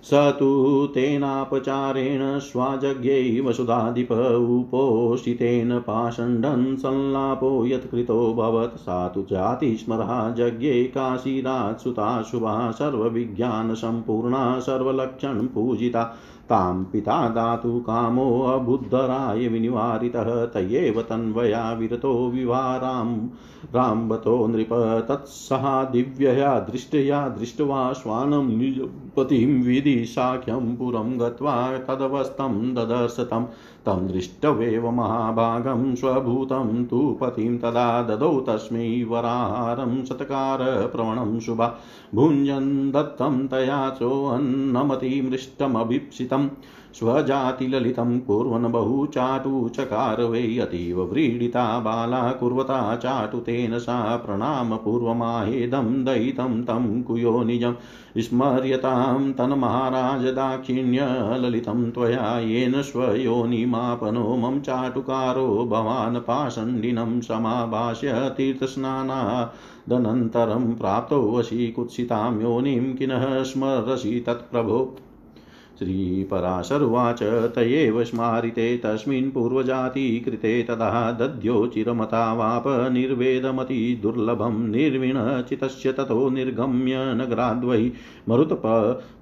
स 0.04 0.10
तु 0.12 0.46
तेनापचारेण 0.94 2.38
स्वाजज्ञै 2.38 3.40
वसुधाधिप 3.40 4.12
उपोषितेन 4.12 5.78
पाषण्डन् 5.78 6.76
संलापो 6.76 7.66
यत्कृतोऽभवत् 7.66 8.78
सा 8.78 9.08
तु 9.08 9.22
जातिस्मरः 9.22 10.30
जज्ञे 10.34 10.84
काशीरात्सुता 10.84 12.22
शुभा 12.22 12.70
सर्वविज्ञानसम्पूर्णा 12.70 14.60
सर्वलक्षणपूजिता 14.60 16.04
तां 16.50 16.84
पिता 16.84 17.28
दातु 17.28 17.80
कामोऽबुद्धराय 17.80 19.48
विनिवारितः, 19.48 20.44
तयेव 20.46 21.02
तन्वया 21.02 21.72
विरतो 21.72 22.30
विवारां 22.30 23.28
राम्बतो 23.74 24.46
नृप 24.46 24.68
तत्सहा 25.08 25.84
दिव्यया 25.84 26.58
दृष्ट्या 26.60 27.28
दृष्ट्वा 27.28 27.92
श्वानं 27.92 28.46
निजपतिं 28.58 29.09
विधि 29.62 30.04
साख्यं 30.04 30.76
पुरं 30.76 31.20
गत्वा 31.20 31.78
तदवस्तं 31.78 32.74
ददर्शतं। 32.74 33.46
तं 33.86 34.08
दृष्टवेव 34.08 34.90
महाभागं 34.90 35.94
स्वभूतं 35.94 36.84
तु 36.84 37.18
पतिं 37.20 37.58
तदा 37.58 38.02
ददौ 38.02 38.40
तस्मै 38.40 39.04
वराहारं 39.04 40.04
सत्कार 40.04 41.40
शुभा। 41.40 41.74
भुञ्जन् 42.14 42.92
दत्तं 42.92 43.48
तया 43.48 43.90
चोन्नमतिमृष्टमभीप्सितम् 43.90 46.48
स्वजातिललितं 46.94 48.18
कुर्वन् 48.18 48.72
बहु 48.72 49.06
चाटु 49.06 49.68
चकार 49.68 50.22
वै 50.22 50.42
अतीव 50.58 51.02
व्रीडिता 51.02 51.64
बाला 51.78 52.20
कुर्वता 52.32 52.78
चाटु 52.96 53.40
तेन 53.40 53.78
सा 53.78 53.96
प्रणामपूर्वमाहेदं 54.16 55.88
दयितं 56.04 56.62
तं 56.62 56.86
कुयो 57.02 57.42
निजं 57.42 57.74
स्मर्यतां 58.18 59.32
तन्महाराज 59.32 60.24
दाक्षिण्यललितं 60.34 61.90
त्वया 61.90 62.38
येन 62.38 62.74
स्वयोनिमापनो 62.82 64.24
मम 64.36 64.56
चाटुकारो 64.60 65.46
भवान् 65.66 66.20
पाषण्डिनं 66.20 67.20
समाभाष्य 67.20 68.14
तीर्थस्नानादनन्तरं 68.36 69.44
प्राप्तो 70.74 71.20
वशी 71.30 71.70
कुत्सितां 71.70 72.32
योनिं 72.42 72.94
किनः 72.94 73.24
स्मरसि 73.42 74.14
तत्प्रभो 74.26 74.80
श्रीपराशरुवाच 75.80 77.22
तयेव 77.56 78.02
स्मारिते 78.04 78.76
तस्मिन् 78.76 79.30
पूर्वजातिकृते 79.30 80.62
तदा 80.62 81.10
दद्यो 81.10 81.66
चिरमतावाप 81.66 82.64
निर्वेदमति 82.92 83.78
दुर्लभं 84.02 84.58
निर्विणचितस्य 84.70 85.92
ततो 85.92 86.28
निर्गम्य 86.30 87.04
नगराद्वै 87.14 87.80
मरुतप 88.28 88.66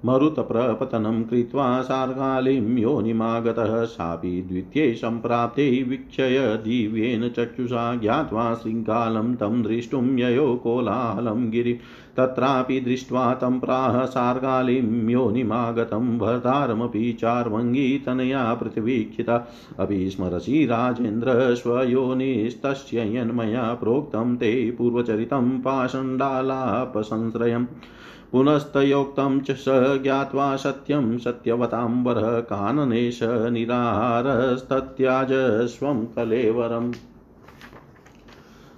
मरुतप्रपतनं 0.05 1.23
कृत्वा 1.23 1.69
सार्कालिं 1.81 2.77
योनिमागतः 2.77 3.83
सापि 3.85 4.41
द्वितीये 4.41 4.93
सम्प्राप्ते 4.95 5.69
वीक्षय 5.83 6.39
दिव्येन 6.65 7.29
चक्षुषा 7.29 7.93
ज्ञात्वा 7.95 8.53
शृङ्गालं 8.53 9.33
तं 9.35 9.61
द्रष्टुं 9.63 10.05
ययो 10.17 10.55
कोलाहलं 10.55 11.49
गिरि 11.51 11.77
तत्रापि 12.17 12.79
दृष्ट्वा 12.79 13.33
तं 13.33 13.59
प्राह 13.59 14.05
सार्गालिं 14.05 15.09
योनिमागतं 15.09 16.17
भर्तारमपि 16.17 17.13
चार्वङ्गी 17.13 18.03
तनया 18.05 18.53
पृथिवीक्षिता। 18.53 19.47
अपि 19.79 20.09
स्मरसि 20.09 20.65
राजेन्द्र 20.65 21.55
स्वयोनिस्तस्य 21.55 23.17
यन्मया 23.17 23.73
प्रोक्तं 23.73 24.35
ते 24.35 24.71
पूर्वचरितं 24.71 25.61
पाषण्डालापसंश्रयम्। 25.61 27.65
पुनस्तयोक्तं 28.31 29.39
च 29.39 29.51
स 29.51 29.99
ज्ञात्वा 30.03 30.55
सत्यं 30.55 31.17
सत्यवताम्बरः 31.17 32.39
काननेश 32.39 33.19
निराहारस्तत्याज 33.23 35.67
स्वं 35.67 36.05
कलेवरम्। 36.05 36.93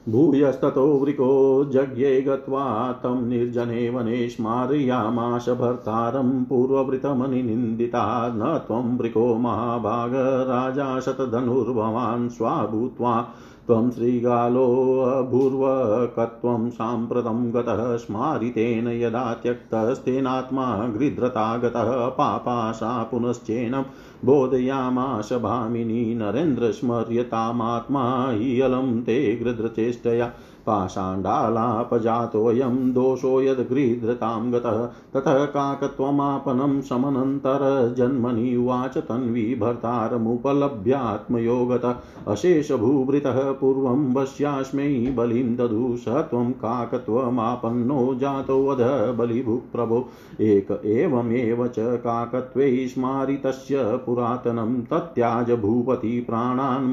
भूयस्ततो 0.10 0.86
वृको 0.98 1.30
यज्ञे 1.74 2.22
गत्वा 2.22 2.92
तं 2.92 3.28
निर्जने 3.28 3.90
वने 3.90 4.30
स्मारयामाश 4.30 5.50
भर्तारं 5.50 6.44
पूर्ववृतमनिनिन्दिता 6.46 8.28
न 8.28 8.58
त्वं 8.68 8.98
वृको 8.98 9.36
महाभाग 9.36 10.12
राजा 10.50 11.00
शतधनुर्भवान् 11.00 12.30
स्वाभूत्वा 12.30 13.32
त्वं 13.72 13.92
श्रीगालोऽभूर्वकत्वं 13.92 16.70
साम्प्रतं 16.70 17.54
गतः 17.54 17.98
स्मारितेन 17.98 18.88
यदा 18.88 19.34
त्यक्तस्तेनात्मा 19.34 20.88
गृध्रता 20.88 21.58
गतः 21.58 22.08
पापाशा 22.08 23.04
पुनश्चेनं 23.04 23.84
बोधयामाश 24.26 25.34
भामिनी 25.34 26.16
नरेन्द्र 26.16 26.72
स्मर्यतामात्मा 26.72 28.32
हि 28.32 28.62
ते 29.02 29.36
गृध्रचेष्टया 29.36 30.32
पाषाण्डालापजातोऽयं 30.68 32.94
दोषो 32.94 33.42
यद्गृध्रतां 33.42 34.54
गतः, 34.54 34.90
ततः 35.14 35.46
काकत्वमापनं 35.46 36.82
समनन्तरजन्मनि 36.82 38.56
उवाच 38.56 38.98
तन्वी 38.98 39.56
भर्तारमुपलभ्यात्मयो 39.56 41.66
गतः 41.66 41.96
अशेषभूभृतः 42.28 43.52
पूर्वं 43.52 44.14
वश्यास्मै 44.14 45.14
बलिं 45.18 45.56
दधु 45.56 45.98
स 45.98 46.08
त्वं 46.08 46.52
काकत्वमापन्नो 46.52 48.16
जातोऽध 48.16 49.18
बलिभुप्रभो। 49.18 50.10
एक 50.42 50.82
एवमेव 50.86 51.68
च 51.68 51.76
काकत्वै 51.80 52.88
स्मारितस्य 52.88 54.00
पुरातनं 54.06 54.82
तत्याज 54.82 55.52
भूपति 55.52 56.26
प्राणान् 56.30 56.92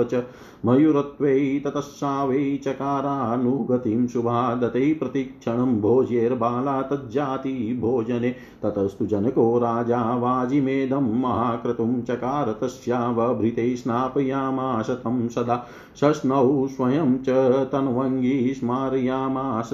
च। 0.00 0.14
मयूरत्वै 0.66 1.62
ततः 1.66 2.22
वै 2.24 2.60
चकारानुगतिं 2.64 4.06
शुभादते 4.06 4.94
प्रतिक्षणं 4.94 5.80
भोज्यैर्बाला 5.80 6.82
तज्जाति 6.82 7.78
भोजने। 7.80 8.30
ततस्तु 8.62 9.06
जनको 9.06 9.58
राजा 9.58 10.16
वाजिमेदं 10.16 11.20
महाक्रतुं 11.20 12.02
चकार 12.02 12.52
तस्यावभृते 12.62 13.76
स्नापयामास 13.76 14.90
तं 14.90 15.28
सदा। 15.28 15.64
शश्नौ 16.00 16.66
स्वयं 16.66 17.18
च 17.18 17.28
तन्वङ्गी 17.72 18.54
स्मारयामास 18.54 19.70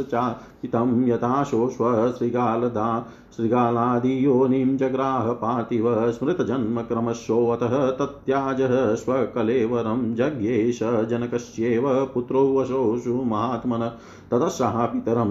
चाचितं 0.63 1.09
यथाशोष्वशृगालदा 1.09 2.87
शृगालादियोनिं 3.37 4.77
जग्राह 4.77 5.33
पार्थिव 5.33 6.13
स्मृतजन्मक्रमशोऽतः 6.13 7.91
तत्याजः 7.91 8.95
स्वकलेवरं 8.95 10.15
जज्ञेश 10.15 10.79
जनकस्येव 10.83 11.89
पुत्रो 12.15 12.43
वशोषु 12.57 13.15
महात्मन 13.15 13.91
ततः 14.31 14.49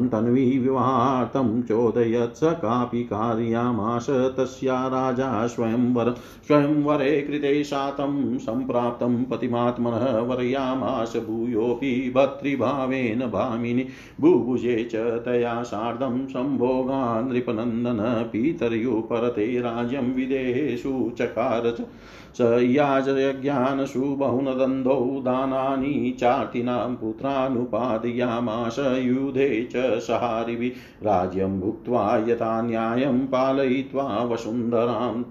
तन्वी 0.08 0.60
विवाहार्थं 0.60 1.64
चोदयत्। 1.64 2.38
स 2.38 2.40
कापि 2.44 3.04
कार्यामाश, 3.04 4.08
तस्या 4.10 4.88
राजा 4.88 5.48
स्वयंवर, 5.48 6.16
स्वयंवरे 6.48 7.22
कृते 7.22 7.64
शातं 7.64 8.38
सम्प्राप्तं 8.38 9.24
पतिमात्मनः 9.24 10.20
वर्यामाश 10.20 11.14
भूयोऽपि 11.18 12.14
भर्तृभावेन 12.16 13.20
भामिनि। 13.20 13.86
बुभुजे 14.22 14.90
च 14.92 14.96
तया 14.96 15.64
सार्धं 15.64 16.28
सम्भोगा 16.28 17.22
नृपनन्दन, 17.22 18.30
पीतर्युपरते 18.34 19.60
राज्यं 19.60 20.14
विदेहेषु 20.16 21.12
चकार 21.18 21.76
च 21.80 21.82
स 22.38 22.42
याजयज्ञानसु 22.62 24.02
बहुनदन्धौ 24.02 25.00
दानानि 25.00 26.18
चार्तिनां 26.20 26.96
पुत्रानुपादयामास 26.96 28.76
युधे 28.80 29.70
च 29.76 30.00
सहारिभिः। 30.00 31.06
राज्यं 31.06 31.60
भुक्त्वा 31.60 32.18
यथा 32.28 32.62
न्यायं 32.62 33.20
पालयित्वा 33.20 34.24
वसुन्धरां 34.24 35.24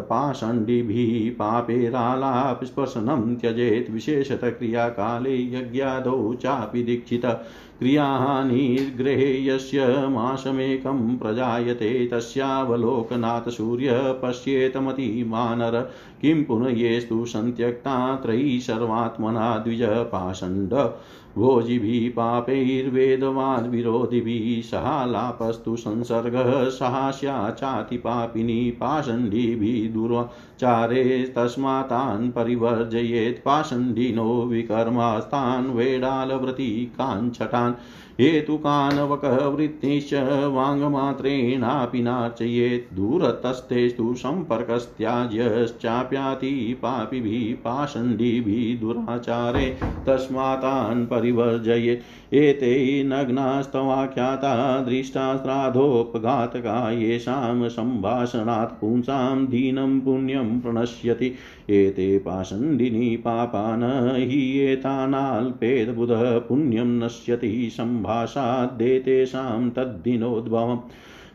पाषण्डिभिः 0.64 1.30
पापेरालापस्पर्शनं 1.38 3.36
त्यजेत् 3.36 3.90
विशेषतः 3.90 4.50
क्रियाकाले 4.50 5.36
यज्ञादौ 5.36 6.34
चापि 6.34 6.82
दीक्षित। 6.82 7.26
क्रियाहानिर्गृहे 7.78 9.46
यस्य 9.46 9.86
मासमेकं 10.08 11.16
प्रजायते 11.16 12.06
तस्यावलोकनात् 12.06 13.48
सूर्य 13.48 13.90
पश्येतमतिमानर 14.22 15.80
किं 16.22 16.44
पुनः 16.44 16.68
येस्तु 16.68 17.24
सन्त्यक्ता 17.26 18.16
त्रयी 18.16 18.60
सर्वात्मना 18.60 19.58
द्विज 19.58 19.82
पाषण्ड। 19.82 20.74
भोजिभिः 21.38 22.10
पापैर्वेदवाद्विरोधिभिः 22.10 24.62
सहालापस्तु 24.62 25.76
संसर्गः 25.76 26.70
सहास्या 26.70 27.50
चातिपापिनी 27.50 28.70
पाषण्डिभिः 28.70 29.92
दुराचारे 29.92 31.32
तस्मातान् 31.36 32.32
परिवर्जयेत् 32.32 33.44
पाषण्डिनो 33.44 34.44
विकर्मास्तान् 34.44 35.70
वेडालव्रतीकान् 35.70 37.30
छटान् 38.20 38.32
हेतुकानवकवृत्तिश्च 38.32 40.14
वाङ्मात्रेणापि 40.52 42.02
नार्चयेत् 42.02 42.94
दूरतस्थेस्तु 42.94 44.14
सम्पर्कस्त्याज्यश्चाप्याति 44.14 46.78
पापिभिः 46.82 47.54
पाषण्डिभिः 47.54 48.80
दुराचारे 48.80 49.76
तस्मातान् 50.06 51.06
परिवर्जयेत्। 51.06 52.34
एते 52.34 53.04
नग्नास्तवाख्याता 53.04 54.80
दृष्टास्त्राधोपघातका 54.80 56.90
येषां 56.90 57.68
सम्भाषणात् 57.68 58.80
पुंसां 58.80 59.46
दीनं 59.46 60.00
पुण्यं 60.00 60.60
प्रणश्यति। 60.60 61.34
एते 61.70 62.18
पाषण्डिनी 62.18 63.16
पापान 63.16 64.12
हि 64.16 64.58
एतानाल्पेदबुधः 64.58 66.38
पुण्यं 66.38 66.86
नश्यति। 66.86 67.70
सम्भाषाद्देतेषां 68.04 69.70
तद्दिनोद्भवम् 69.70 70.78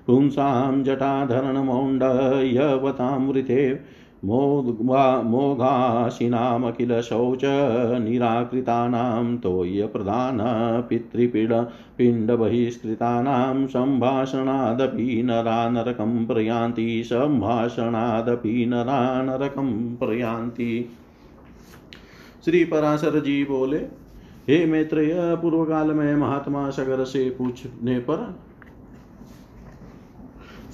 पुंसां 0.07 0.83
जटाधरणमौण्डयवतामृते 0.83 3.79
मोघाशिनामखिल 4.25 7.01
शौच 7.01 7.41
निराकृतानां 8.01 9.37
तोयप्रधान 9.37 10.37
पितृपीड 10.89 11.53
पिण्डबहिष्कृतानां 11.97 13.67
सम्भाषणादपि 13.67 15.21
नरा 15.25 15.69
नरकं 15.69 16.25
प्रयान्ति, 16.25 17.03
सम्भाषणादपि 17.05 18.65
नरा 18.65 19.23
नरकं 19.23 19.95
प्रयान्ति। 19.95 20.89
श्री 22.45 22.65
पराशर 22.65 23.19
जी 23.19 23.43
बोले 23.43 23.98
हे 24.49 24.65
मैत्रेय 24.65 25.15
पूर्व 25.15 25.63
काल 25.63 25.87
में 25.87 26.15
महात्मा 26.15 26.69
सगर 26.69 27.03
से 27.03 27.29
पूछने 27.29 27.99
पर 27.99 28.39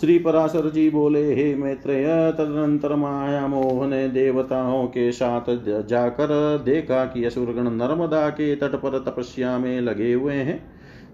श्री 0.02 0.18
पराशर 0.20 0.70
जी 0.70 0.90
बोले, 0.90 1.36
हे 1.36 1.56
मैत्रेय, 1.56 2.06
तदनंतर 2.32 2.96
माया 2.96 3.48
मोह 3.48 3.88
ने 3.88 4.08
देवताओं 4.08 4.88
के 4.88 5.12
साथ 5.12 5.42
जाकर 5.88 6.58
देखा 6.66 7.06
कि 7.06 7.26
असुरगण 7.26 7.70
नर्मदा 7.72 8.30
के 8.30 8.56
तट 8.56 8.76
पर 8.76 9.00
तपस्या 9.00 9.58
में 9.58 9.82
लगे 9.82 10.14
हुए 10.14 10.34
हैं। 10.34 10.60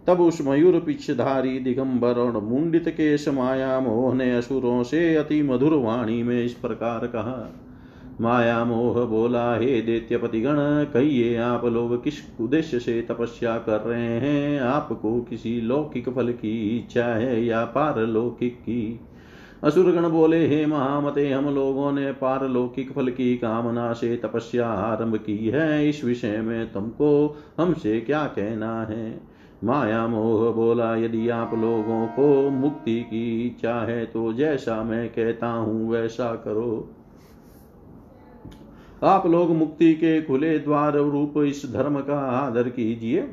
तब 0.07 0.22
उस 0.22 0.41
मयूर 0.47 0.80
पिछधारी 0.80 1.59
दिगंबर 1.59 2.14
और 2.14 2.41
मुंडित 2.41 2.89
केश 2.89 3.28
माया 3.30 3.80
मोह 3.80 4.14
ने 4.16 4.32
असुरों 4.38 4.84
से 4.84 5.16
अति 5.16 5.41
मधुर 5.41 5.74
वाणी 5.74 6.24
में 6.24 6.43
इस 6.45 6.53
प्रकार 6.53 7.07
कहा 7.07 7.38
माया 8.22 8.66
मोह 8.66 9.06
बोला, 9.06 9.56
हे 9.56 9.82
दैत्यपतिगण, 9.82 10.56
कहिए 10.84 11.38
आप 11.38 11.66
लोग 11.66 12.04
किस 12.04 12.14
उद्देश्य 12.42 12.80
से 12.80 13.02
तपस्या 13.02 13.58
कर 13.58 13.82
रहे 13.82 14.20
हैं? 14.20 14.62
आपको 14.62 15.22
किसी 15.22 15.62
लौकिक 15.62 16.10
फल 16.10 16.32
की 16.32 16.78
इच्छा 16.78 17.06
है 17.06 17.46
या 17.46 17.66
पारलौकिक 17.66 18.56
की? 18.56 19.00
असुरगण 19.64 20.10
बोले, 20.10 20.48
हे 20.48 20.66
महामते, 20.66 21.32
हम 21.32 21.56
लोगों 21.56 21.92
ने 21.92 22.12
पारलौकिक 22.12 22.92
फल 22.92 23.10
की 23.10 23.38
कामना 23.38 23.94
से 23.94 24.16
तपस्या 24.18 24.68
आरंभ 24.68 25.16
की 25.16 25.38
है। 25.38 25.90
इस 25.90 26.04
विषय 26.04 26.38
में 26.38 26.72
तुमको, 26.72 27.38
हमसे 27.58 28.02
क्या 28.02 28.24
कहना 28.26 28.82
है? 28.82 29.22
माया 29.64 30.08
मोह 30.08 30.52
बोला, 30.52 30.96
यदि 30.96 31.30
आप 31.30 31.52
लोगों 31.54 32.08
को 32.08 32.50
मुक्ति 32.50 33.02
की 33.02 33.48
इच्छा 33.48 33.86
है 33.86 34.06
तो 34.06 34.34
जैसा 34.34 34.84
मैं 34.84 35.10
कहता 35.10 35.48
हूँ, 35.48 35.90
वैसा 35.92 36.36
करो। 36.36 36.98
आप 39.04 39.28
लोग 39.28 39.52
मुक्ति 39.52 39.93
के 39.93 40.22
खुले 40.22 40.58
द्वार 40.60 40.93
रूप 40.93 41.34
इस 41.38 41.62
धर्म 41.74 41.99
का 41.99 42.18
आदर 42.18 42.70
कीजिए। 42.70 43.28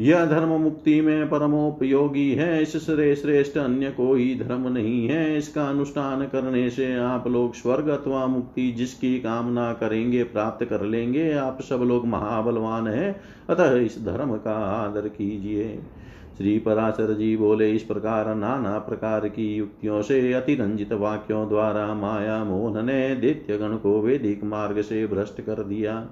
यह 0.00 0.24
धर्म 0.26 0.48
मुक्ति 0.48 1.00
में 1.00 1.28
परमोपयोगी 1.30 2.30
है 2.32 2.62
इससे 2.62 3.14
श्रेष्ठ 3.16 3.56
अन्य 3.58 3.90
कोई 3.90 4.34
धर्म 4.38 4.68
नहीं 4.68 5.06
है। 5.08 5.36
इसका 5.38 5.64
अनुष्ठान 5.64 6.26
करने 6.26 6.68
से 6.70 6.94
आप 6.94 7.26
लोग 7.26 7.54
स्वर्ग 7.54 7.88
अथवा 7.88 8.26
मुक्ति 8.26 8.70
जिसकी 8.72 9.18
कामना 9.18 9.72
करेंगे, 9.72 10.22
प्राप्त 10.22 10.64
कर 10.64 10.82
लेंगे। 10.82 11.32
आप 11.32 11.62
सब 11.62 11.76
लोग 11.76 12.06
महाबलवान 12.06 12.86
हैं, 12.86 13.20
अतः 13.50 13.76
इस 13.76 14.04
धर्म 14.04 14.36
का 14.36 14.56
आदर 14.56 15.08
कीजिए। 15.08 15.78
श्री 16.36 16.58
पराशर 16.58 17.12
जी 17.14 17.36
बोले 17.36 17.70
इस 17.72 17.82
प्रकार 17.82 18.34
नाना 18.34 18.78
प्रकार 18.78 19.28
की 19.28 19.56
युक्तियों 19.56 20.02
से 20.02 20.32
अतिरंजित 20.32 20.92
वाक्यों 20.92 21.48
द्वारा 21.48 21.94
माया 21.94 22.44
मोहन 22.44 22.86
ने 22.86 23.14
दैत्य 23.14 23.58
गण 23.58 23.76
को 23.76 24.00
वैदिक 24.00 24.44
मार्ग 24.44 24.80
से 24.80 25.06
भ्रष्ट 25.06 25.40
कर 25.40 25.62
दिया। 25.64 26.06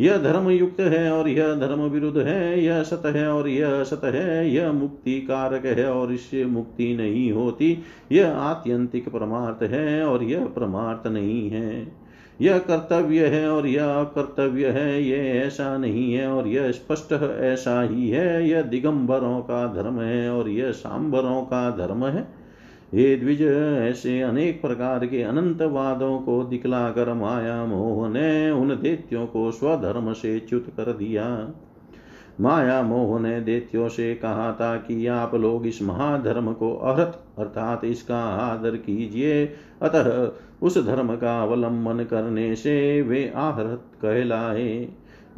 यह 0.00 0.16
धर्म 0.16 0.50
युक्त 0.50 0.80
है 0.80 1.12
और 1.12 1.28
यह 1.28 1.54
धर्म 1.54 1.80
विरुद्ध 1.80 2.18
है, 2.18 2.64
यह 2.64 2.82
सत 2.82 3.02
है 3.06 3.28
और 3.28 3.48
यह 3.48 3.82
सत 3.84 4.00
है, 4.04 4.50
यह 4.50 4.72
मुक्ति 4.72 5.20
कारक 5.20 5.66
है 5.66 5.92
और 5.92 6.12
इससे 6.12 6.44
मुक्ति 6.44 6.96
नहीं 6.96 7.32
होती। 7.32 7.78
यह 8.12 8.32
आत्यंतिक 8.32 9.08
परमार्थ 9.08 9.62
है 9.62 10.04
और 10.04 10.22
यह 10.22 10.44
परमार्थ 10.46 11.06
नहीं 11.06 11.50
है। 11.50 12.03
यह 12.40 12.58
कर्तव्य 12.58 13.26
है 13.26 13.48
और 13.48 13.66
यह 13.66 13.86
अकर्तव्य 13.86 14.68
है 14.68 15.02
यह 15.02 15.42
ऐसा 15.42 15.76
नहीं 15.78 16.14
है 16.14 16.28
और 16.28 16.48
यह 16.48 16.70
स्पष्ट 16.72 17.12
ऐसा 17.40 17.82
ही 17.82 18.08
है। 18.10 18.48
यह 18.48 18.62
दिगंबरों 18.62 19.40
का 19.40 19.66
धर्म 19.74 20.00
है 20.00 20.30
और 20.30 20.48
यह 20.48 20.70
सांबरों 20.70 21.42
का 21.42 21.70
धर्म 21.70 22.06
है। 22.06 22.22
हे 22.94 23.16
द्विज, 23.16 23.42
ऐसे 23.82 24.20
अनेक 24.20 24.60
प्रकार 24.62 25.06
के 25.06 25.22
अनंत 25.22 25.62
वादों 25.62 26.18
को 26.18 26.42
दिखलाकर 26.44 27.12
माया 27.14 27.64
मोह 27.64 28.08
ने 28.08 28.50
उन 28.50 28.68
देत्यों 28.68 29.26
को 29.26 29.50
स्वधर्म 29.50 30.12
से 30.12 30.38
च्युत 30.38 30.66
कर 30.76 30.92
दिया। 30.92 31.24
माया 32.40 32.82
मोह 32.82 33.20
ने 33.20 33.40
दैत्यों 33.40 33.88
से 33.88 34.14
कहा 34.14 34.52
था 34.52 34.76
कि 34.76 35.06
आप 35.06 35.34
लोग 35.34 35.66
इस 35.66 35.82
महाधर्म 35.82 36.52
को 36.52 36.74
अहत, 36.74 37.24
अर्थात 37.38 37.84
इसका 37.84 38.18
आदर 38.18 38.76
कीजिए। 38.76 39.44
अतः 39.82 40.32
उस 40.62 40.78
धर्म 40.86 41.16
का 41.16 41.42
अवलंबन 41.42 42.04
करने 42.04 42.54
से 42.56 43.02
वे 43.02 43.32
आहृत 43.36 43.82
कहलाए। 44.02 44.88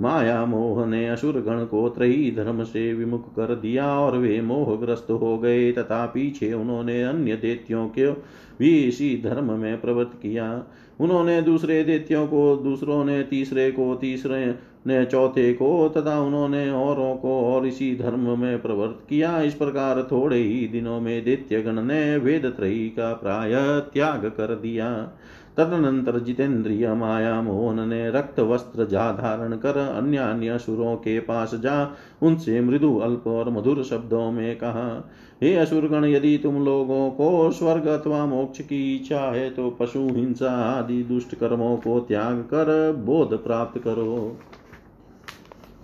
माया 0.01 0.44
मोह 0.47 0.86
ने 0.86 1.09
असुर 1.09 1.32
गण 1.32 1.64
को 1.64 1.88
त्रयी 1.88 2.30
धर्म 2.30 2.62
से 2.64 2.92
विमुख 2.94 3.34
कर 3.34 3.55
दिया 3.55 3.99
और 3.99 4.16
वे 4.18 4.40
मोहग्रस्त 4.40 5.11
हो 5.11 5.38
गए 5.38 5.72
तथा 5.72 6.07
पीछे 6.07 6.53
उन्होंने 6.53 7.03
अन्य 7.03 7.36
देत्यों 7.36 7.88
के 7.88 8.11
भी 8.59 8.78
इसी 8.78 9.22
धर्म 9.24 9.53
में 9.53 9.80
प्रवृत्त 9.80 10.18
किया। 10.22 10.62
उन्होंने 11.01 11.42
दूसरे 11.42 11.84
दैत्यों 11.84 12.26
को, 12.26 12.57
दूसरों 12.57 13.05
ने 13.05 13.22
तीसरे 13.22 13.70
को, 13.70 13.94
तीसरे 13.94 14.55
ने 14.86 15.05
चौथे 15.05 15.53
को, 15.53 15.88
तथा 15.88 16.20
उन्होंने 16.20 16.70
औरों 16.70 17.16
को 17.16 17.40
और 17.40 17.66
इसी 17.66 17.97
धर्म 17.97 18.38
में 18.38 18.62
प्रवृत्त 18.62 19.07
किया। 19.09 19.42
इस 19.42 19.55
प्रकार 19.55 20.09
थोड़े 20.12 20.38
ही 20.38 20.68
दिनों 20.68 21.01
में 21.01 21.24
द्वितीय 21.24 21.62
गण 21.62 21.82
ने 21.82 22.16
वेद 22.16 22.47
त्रयी 22.47 22.88
का 22.88 23.12
प्राय 23.12 23.53
त्याग 23.94 24.26
कर 24.26 24.55
दिया। 24.55 25.11
तदनंतर 25.57 26.18
जितेंद्रिय 26.18 26.94
माया, 26.94 27.42
मोहन 27.42 27.88
ने 27.88 28.11
रक्त 28.11 28.40
वस्त्र 28.40 28.86
जा 28.86 29.12
धारण 29.12 29.57
कर 29.57 29.78
अन्य 29.78 30.16
अन्य 30.16 30.59
सुरों 30.59 30.96
के 30.96 31.20
पास 31.20 31.54
जा। 31.54 31.96
उनसे 32.22 32.61
मृदु, 32.61 32.96
अल्प 32.98 33.26
और 33.26 33.50
मधुर 33.50 33.82
शब्दों 33.84 34.32
में 34.32 34.57
कहा, 34.57 35.11
हे 35.42 35.57
असुरगण, 35.57 36.04
यदि 36.04 36.38
तुम 36.38 36.64
लोगों 36.64 37.11
को 37.11 37.50
स्वर्ग 37.50 37.86
अथवा 37.86 38.26
मोक्ष 38.26 38.61
की 38.61 38.96
इच्छा 38.96 39.20
है 39.20 39.50
तो 39.50 39.70
पशु, 39.70 39.98
हिंसा 39.98 40.50
आदि 40.50 41.02
दुष्ट 41.02 41.34
कर्मों 41.34 41.76
को 41.76 42.00
त्याग 42.00 42.34
कर 42.34 42.92
बोध 42.92 43.44
प्राप्त 43.44 43.82
करो। 43.82 44.36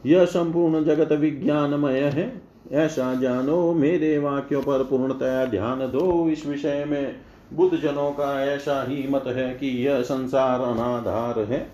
यह 0.06 0.24
संपूर्ण 0.24 0.84
जगत 0.84 1.12
विज्ञानमय 1.12 2.00
है। 2.00 2.42
ऐसा 2.72 3.14
जानो, 3.14 3.72
मेरे 3.72 4.18
वाक्यों 4.18 4.62
पर 4.62 4.84
पूर्णतया 4.84 5.44
ध्यान 5.44 5.78
दो। 5.78 6.28
इस 6.28 6.46
विषय 6.46 6.84
में 6.88 7.16
बुद्ध 7.52 7.78
जनों 7.78 8.10
का 8.10 8.44
ऐसा 8.44 8.84
ही 8.88 9.06
मत 9.08 9.24
है 9.26 9.54
कि 9.54 9.86
यह 9.86 10.02
संसार 10.02 10.60
अनाधार 10.60 11.40
है। 11.40 11.66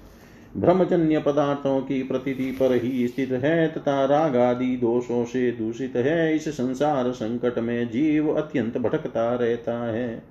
ब्रह्मचन्य 0.56 1.18
पदार्थों 1.18 1.80
की 1.80 2.02
प्रतीति 2.02 2.50
पर 2.50 2.72
ही 2.72 3.08
स्थित 3.08 3.30
है 3.32 3.68
तथा 3.68 4.04
राग 4.04 4.36
आदि 4.36 4.76
दोषों 4.76 5.24
से 5.24 5.50
दूषित 5.50 5.96
है। 5.96 6.36
इस 6.36 6.48
संसार 6.48 7.12
संकट 7.12 7.58
में 7.58 7.90
जीव 7.90 8.34
अत्यंत 8.34 8.78
भटकता 8.78 9.34
रहता 9.34 9.84
है। 9.92 10.22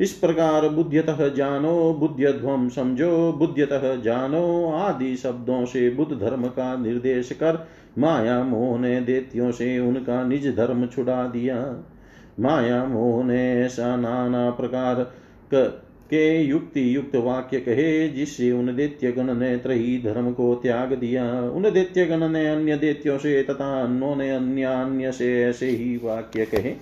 इस 0.00 0.12
प्रकार 0.12 0.68
बुद्ध्यतः 0.68 1.28
जानो 1.28 1.94
बुद्ध्यध्वम 1.94 2.68
समझो, 2.68 3.32
बुद्ध्यतः 3.32 3.96
जानो 3.96 4.72
आदि 4.72 5.16
शब्दों 5.16 5.64
से 5.64 5.90
बुद्ध 5.90 6.20
धर्म 6.20 6.46
का 6.46 6.76
निर्देश 6.76 7.32
कर 7.32 7.66
माया 7.98 8.42
मोह 8.44 8.78
ने 8.78 9.00
देत्यों 9.00 9.50
से 9.52 9.78
उनका 9.78 10.24
निज 10.24 10.56
धर्म 10.56 10.86
छुड़ा 10.86 11.24
दिया। 11.26 11.56
माया 12.40 12.84
मोह 12.84 13.24
ने 13.24 13.40
ऐसा 13.60 13.96
नाना 13.96 14.50
प्रकार 14.50 15.02
क, 15.54 15.82
के 16.10 16.42
युक्ति 16.42 16.96
युक्त 16.96 17.16
वाक्य 17.16 17.60
कहे 17.60 18.08
जिससे 18.08 18.50
उन 18.52 18.74
दैत्य 18.76 19.12
गण 19.12 19.34
ने 19.34 19.56
त्रही 19.56 19.98
धर्म 20.02 20.32
को 20.32 20.54
त्याग 20.54 20.92
दिया। 20.92 21.24
उन 21.50 21.70
दैत्य 21.70 22.06
गण 22.06 22.28
ने 22.28 22.46
अन्य 22.48 22.76
दैत्यों 22.76 23.18
से 23.18 23.42
तथा 23.42 23.82
अन्यों 23.82 24.16
ने 24.16 24.30
अन्य 24.30 24.62
अन्य 24.64 25.12
से 25.12 25.44
ऐसे 25.44 25.66
ही 25.66 25.96
वाक्य 25.96 26.44
कहे 26.44 26.74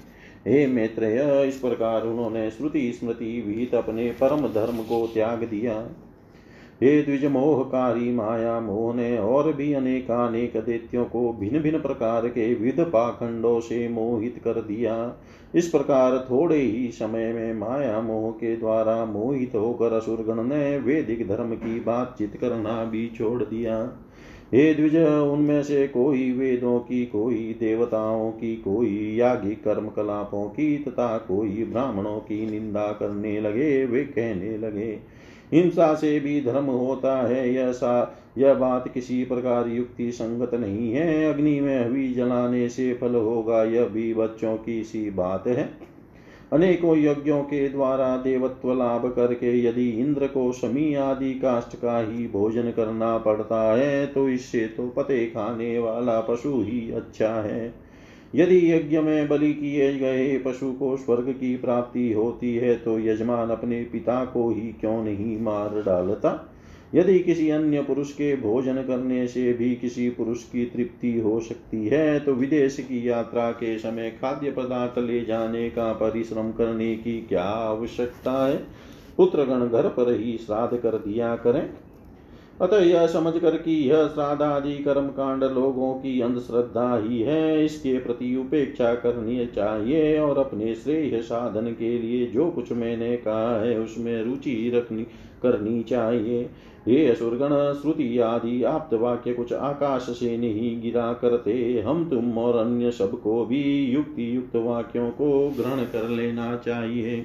हे 0.47 0.67
मैत्रेय 0.67 1.47
इस 1.49 1.59
प्रकार 1.59 2.03
उन्होंने 2.03 2.51
श्रुति 2.51 2.93
स्मृति 2.93 3.41
विहित 3.47 3.75
अपने 3.75 4.11
परम 4.11 4.47
धर्म 4.49 4.83
को 4.83 5.07
त्याग 5.07 5.43
दिया। 5.45 5.75
हे 6.83 7.03
द्विज 7.03 7.25
मोहकारी 7.25 8.13
माया 8.13 8.61
मोह 8.61 8.95
ने 8.95 9.19
और 9.19 9.53
भी 9.53 9.73
अनेकानेक 9.73 10.53
दैत्यों 10.57 11.05
को 11.05 11.33
भिन्न 11.33 11.59
भिन्न 11.59 11.81
प्रकार 11.81 12.29
के 12.29 12.55
विध 12.55 12.81
पाखंडों 12.81 13.61
से 13.61 13.89
मोहित 13.89 14.41
कर 14.45 14.53
दिया। 14.53 15.17
इस 15.55 15.69
प्रकार 15.69 16.27
थोड़े 16.31 16.57
ही 16.57 16.89
समय 16.89 17.33
में 17.33 17.55
माया 17.55 18.01
मोह 18.01 18.31
के 18.31 18.57
द्वारा 18.57 19.05
मोहित 19.05 19.53
होकर 19.55 19.93
असुरगण 19.93 20.43
ने 20.43 20.79
वैदिक 20.79 21.29
धर्म 21.29 21.55
की 21.55 21.81
बातचीत 21.81 22.37
करना 22.37 22.85
भी 22.85 23.09
छोड़ 23.09 23.43
दिया। 23.43 23.83
हे 24.55 24.75
द्विज, 24.75 24.97
उनमें 25.07 25.63
से 25.63 25.89
कोई 25.89 26.33
वेदों 26.33 26.79
की, 26.79 27.07
कोई 27.07 27.57
देवताओं 27.61 28.31
की, 28.31 28.57
कोई 28.57 29.17
यागिक 29.17 29.65
कर्म 29.65 29.89
कलापों 29.89 30.49
की 30.49 30.77
तथा 30.79 31.19
कोई 31.19 31.65
ब्राह्मणों 31.65 32.19
की 32.19 32.51
निंदा 32.51 32.87
करने 32.93 33.41
लगे, 33.41 33.85
वे 33.85 34.05
कहने 34.05 34.59
लगे 34.59 35.18
हिंसा 35.53 35.93
से 35.95 36.19
भी 36.21 36.41
धर्म 36.41 36.65
होता 36.65 37.17
है 37.29 37.53
यह 37.55 37.73
सा 37.73 38.15
यह 38.39 38.55
बात 38.55 38.89
किसी 38.89 39.25
प्रकार 39.25 39.69
युक्ति 39.69 40.11
संगत 40.13 40.55
नहीं 40.55 40.93
है। 40.93 41.33
अग्नि 41.33 41.61
में 41.61 41.85
हवी 41.85 42.13
जलाने 42.15 42.69
से 42.69 42.93
फल 42.95 43.15
होगा, 43.15 43.63
यह 43.65 43.85
भी 43.85 44.13
बच्चों 44.15 44.57
की 44.57 44.83
सी 44.85 45.09
बात 45.11 45.47
है। 45.47 45.69
अनेकों 46.53 46.97
यज्ञों 46.97 47.43
के 47.43 47.69
द्वारा 47.69 48.17
देवत्व 48.17 48.73
लाभ 48.73 49.07
करके 49.17 49.59
यदि 49.65 49.89
इंद्र 49.91 50.27
को 50.27 50.51
समी 50.53 50.95
आदि 50.95 51.33
काष्ट 51.35 51.77
का 51.77 51.99
ही 52.01 52.27
भोजन 52.29 52.71
करना 52.71 53.17
पड़ता 53.19 53.61
है 53.73 54.07
तो 54.07 54.29
इससे 54.29 54.61
तो 54.67 54.89
पते 54.89 55.25
खाने 55.27 55.79
वाला 55.79 56.21
पशु 56.21 56.61
ही 56.63 56.91
अच्छा 56.93 57.35
है। 57.43 57.88
यदि 58.35 58.73
यज्ञ 58.73 59.01
में 59.01 59.29
बलि 59.29 59.53
किए 59.53 59.95
गए 59.99 60.39
पशु 60.39 60.73
को 60.73 60.97
स्वर्ग 60.97 61.31
की 61.31 61.57
प्राप्ति 61.57 62.13
होती 62.13 62.55
है 62.57 62.75
तो 62.75 62.99
यजमान 62.99 63.49
अपने 63.49 63.83
पिता 63.85 64.25
को 64.25 64.51
ही 64.51 64.61
क्यों 64.61 65.05
नहीं 65.05 65.41
मार 65.41 65.83
डालता? 65.83 66.55
यदि 66.95 67.19
किसी 67.19 67.51
अन्य 67.51 67.83
पुरुष 67.83 68.13
के 68.13 68.37
भोजन 68.37 68.75
करने 68.75 69.27
से 69.29 69.53
भी 69.53 69.75
किसी 69.75 70.11
पुरुष 70.11 70.43
की 70.45 70.65
तृप्ति 70.65 71.21
हो 71.21 71.41
सकती 71.41 71.87
है 71.87 72.21
तो 72.21 72.33
विदेश 72.33 72.77
की 72.81 73.09
यात्रा 73.09 73.51
के 73.51 73.79
समय 73.79 74.11
खाद्य 74.11 74.51
पदार्थ 74.51 74.99
ले 74.99 75.25
जाने 75.25 75.71
का 75.71 75.93
परिश्रम 75.93 76.53
करने 76.53 76.97
की 76.97 77.21
क्या 77.21 77.43
आवश्यकता 77.43 78.47
है? 78.47 78.57
पुत्रगण 79.17 79.69
घर 79.69 79.89
पर 79.89 80.21
ही 80.21 80.39
श्राद्ध 80.47 80.79
कर 80.79 80.91
दिया 80.91 81.37
करें। 81.37 81.71
अतः 82.61 82.79
यह 82.79 83.07
समझ 83.07 83.33
कर 83.39 83.57
कि 83.57 83.73
यह 83.91 84.07
श्राद्ध 84.07 84.43
आदि 84.43 84.73
कर्म 84.75 85.07
कांड 85.09 85.45
लोगों 85.45 85.93
की 85.95 86.21
अंधश्रद्धा 86.21 86.97
ही 86.99 87.21
है, 87.23 87.65
इसके 87.65 87.99
प्रति 87.99 88.35
उपेक्षा 88.37 88.95
करनी 88.95 89.47
चाहिए 89.47 90.19
और 90.19 90.39
अपने 90.39 90.75
श्रेय 90.75 91.21
साधन 91.21 91.71
के 91.73 91.99
लिए 91.99 92.27
जो 92.27 92.51
कुछ 92.51 92.73
मैंने 92.73 93.17
कहा 93.17 93.61
है 93.61 93.79
उसमें 93.79 94.23
रुचि 94.25 94.73
रखनी, 94.75 95.03
करनी 95.43 95.83
चाहिए। 95.83 96.49
ये 96.89 97.09
असुरगण, 97.09 97.51
श्रुति 97.75 98.19
आदि 98.19 98.63
आप्त 98.65 98.95
वाक्य 98.95 99.33
कुछ 99.33 99.53
आकाश 99.53 100.03
से 100.11 100.37
नहीं 100.37 100.81
गिरा 100.83 101.13
करते। 101.13 101.83
हम 101.87 102.09
तुम 102.11 102.39
और 102.39 102.57
अन्य 102.57 102.91
सबको 102.91 103.45
भी 103.47 103.63
युक्ति 103.85 104.37
युक्त 104.37 104.57
वाक्यों 104.57 105.11
को 105.11 105.49
ग्रहण 105.51 105.85
कर 105.85 106.09
लेना 106.09 106.57
चाहिए। 106.57 107.25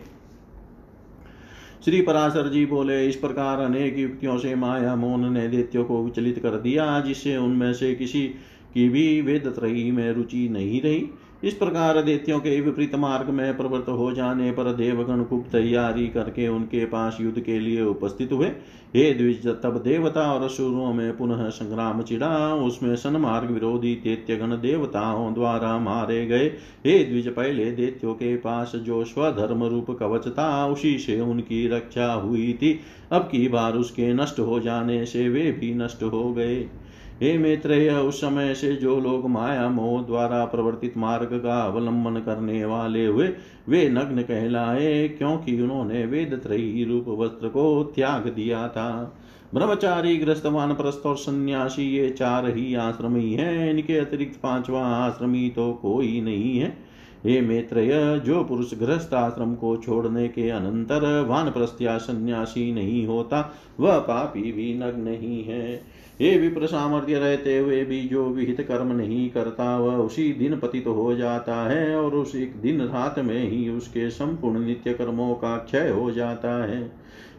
श्री 1.86 2.01
पराशर 2.01 2.49
जी 2.49 2.65
बोले, 2.65 3.07
इस 3.07 3.15
प्रकार 3.15 3.59
अनेक 3.59 3.97
युक्तियों 3.97 4.38
से 4.38 4.55
माया 4.55 4.95
मोहन 4.95 5.34
ने 5.34 5.47
दैत्यों 5.47 5.86
को 5.86 6.03
विचलित 6.03 6.39
कर 6.39 6.49
दिया, 6.49 6.99
जिससे 6.99 7.38
उनमें 7.38 7.73
से 7.73 7.95
किसी 7.95 8.27
की 8.73 8.89
भी 8.89 9.21
वेद 9.21 9.47
त्रयी 9.47 9.91
में 9.91 10.13
रुचि 10.13 10.49
नहीं 10.49 10.81
रही। 10.81 11.09
इस 11.44 11.54
प्रकार 11.54 12.02
दैत्यों 12.02 12.39
के 12.39 12.62
विपरीत 12.62 12.96
मार्ग 12.96 13.30
में 13.30 13.58
प्रवृत्त 13.58 13.89
हो 13.89 14.12
जाने 14.12 14.52
पर 14.52 14.74
देवगण 14.74 15.24
खूब 15.24 15.46
तैयारी 15.52 16.08
करके 16.08 16.48
उनके 16.48 16.86
पास 16.86 17.18
युद्ध 17.22 17.39
के 17.39 17.60
लिए 17.60 17.82
उपस्थित 17.82 18.32
हुए। 18.32 18.48
हे 18.96 19.14
द्विज, 19.14 19.48
तब 19.48 19.82
देवता 19.84 20.34
और 20.34 20.44
असुरों 20.44 20.94
में 20.94 21.18
पुनः 21.18 21.50
संग्राम 21.50 22.02
चिड़ा। 22.02 22.56
उसमें 22.56 22.96
सन्मार्ग 22.96 23.52
विरोधी 23.52 23.96
दैत्यगण 23.96 24.52
देवताओं 24.52 25.34
द्वारा 25.34 25.78
मारे 25.80 26.26
गए। 26.26 26.48
हे 26.86 27.04
द्विज, 27.04 27.28
पहले 27.28 27.72
दैत्यों 27.72 28.14
के 28.14 28.36
पास 28.38 28.72
जो 28.76 29.04
स्वधर्म 29.04 29.64
रूप 29.64 29.91
कवच 29.91 30.28
था, 30.28 30.68
उसी 30.68 30.98
से 30.98 31.20
उनकी 31.22 31.68
रक्षा 31.68 32.14
हुई 32.14 32.54
थी। 32.54 32.80
अब 33.12 33.22
की 33.22 33.48
बार 33.48 33.74
उसके 33.74 34.14
नष्ट 34.14 34.39
हो 34.39 34.60
जाने 34.60 35.06
से 35.06 35.30
वे 35.30 35.52
भी 35.52 35.74
नष्ट 35.74 36.04
हो 36.04 36.34
गए। 36.34 36.66
हे 37.24 37.38
मैत्रेय, 37.38 37.89
उस 37.89 38.21
समय 38.21 38.55
से 38.55 38.76
जो 38.76 38.99
लोग 38.99 39.30
माया 39.30 39.69
मोह 39.69 40.03
द्वारा 40.03 40.45
प्रवर्तित 40.45 40.97
मार्ग 40.97 41.30
का 41.34 41.61
अवलंबन 41.61 42.19
करने 42.19 42.65
वाले 42.65 43.05
हुए, 43.05 43.30
वे 43.69 43.89
नग्न 43.89 44.21
कहलाए, 44.21 45.07
क्योंकि 45.07 45.61
उन्होंने 45.61 46.05
वेद 46.05 46.39
त्रयी 46.43 46.84
रूप 46.84 47.05
वस्त्र 47.07 47.47
को 47.47 47.84
त्याग 47.84 48.28
दिया 48.28 48.67
था। 48.67 49.17
ब्रह्मचारी, 49.53 50.17
ग्रस्तवान 50.17 50.74
प्रस्त 50.74 51.05
और 51.05 51.17
सन्यासी, 51.17 51.84
ये 51.84 52.09
चार 52.09 52.49
ही 52.49 52.76
आश्रमी 52.76 53.34
हैं, 53.34 53.69
इनके 53.69 53.97
अतिरिक्त 53.97 54.39
पांचवा 54.39 54.82
आश्रमी 54.82 55.49
तो 55.49 55.74
कोई 55.74 56.21
नहीं 56.21 56.59
है। 56.59 56.78
हे 57.26 57.41
मैत्रेय, 57.41 58.19
जो 58.26 58.43
पुरुष 58.43 58.74
गृहस्थ 58.80 59.13
आश्रम 59.13 59.55
को 59.55 59.78
छोड़ने 59.78 60.28
के 60.28 60.49
अनंतर 60.49 61.26
वान 61.30 61.51
प्रस्त्या 61.51 61.97
सन्यासी 61.97 62.74
नहीं 62.74 63.07
होता, 63.07 63.53
वह 63.80 63.99
पापी 63.99 64.51
भी 64.51 64.74
नग्न 64.74 65.07
ही 65.07 65.41
है। 65.41 65.93
हे 66.22 66.38
विप्र 66.38 66.66
सामर्थ्य 66.66 67.20
रहते 67.20 67.57
हुए 67.57 67.84
भी 67.86 68.01
जो 68.01 68.26
विहित 68.26 68.61
कर्म 68.61 68.91
नहीं 68.91 69.30
करता, 69.30 69.78
वह 69.78 69.95
उसी 69.95 70.32
दिन 70.34 70.57
पतित 70.59 70.84
तो 70.84 70.93
हो 70.93 71.16
जाता 71.16 71.55
है 71.70 71.95
और 71.95 72.16
उस 72.16 72.36
एक 72.36 72.55
दिन 72.55 72.82
रात 72.82 73.20
में 73.20 73.49
ही 73.49 73.70
उसके 73.70 74.09
संपूर्ण 74.09 74.59
नित्य 74.59 74.93
कर्मों 74.93 75.34
का 75.36 75.57
क्षय 75.57 75.89
हो 75.89 76.11
जाता 76.11 76.64
है। 76.66 76.82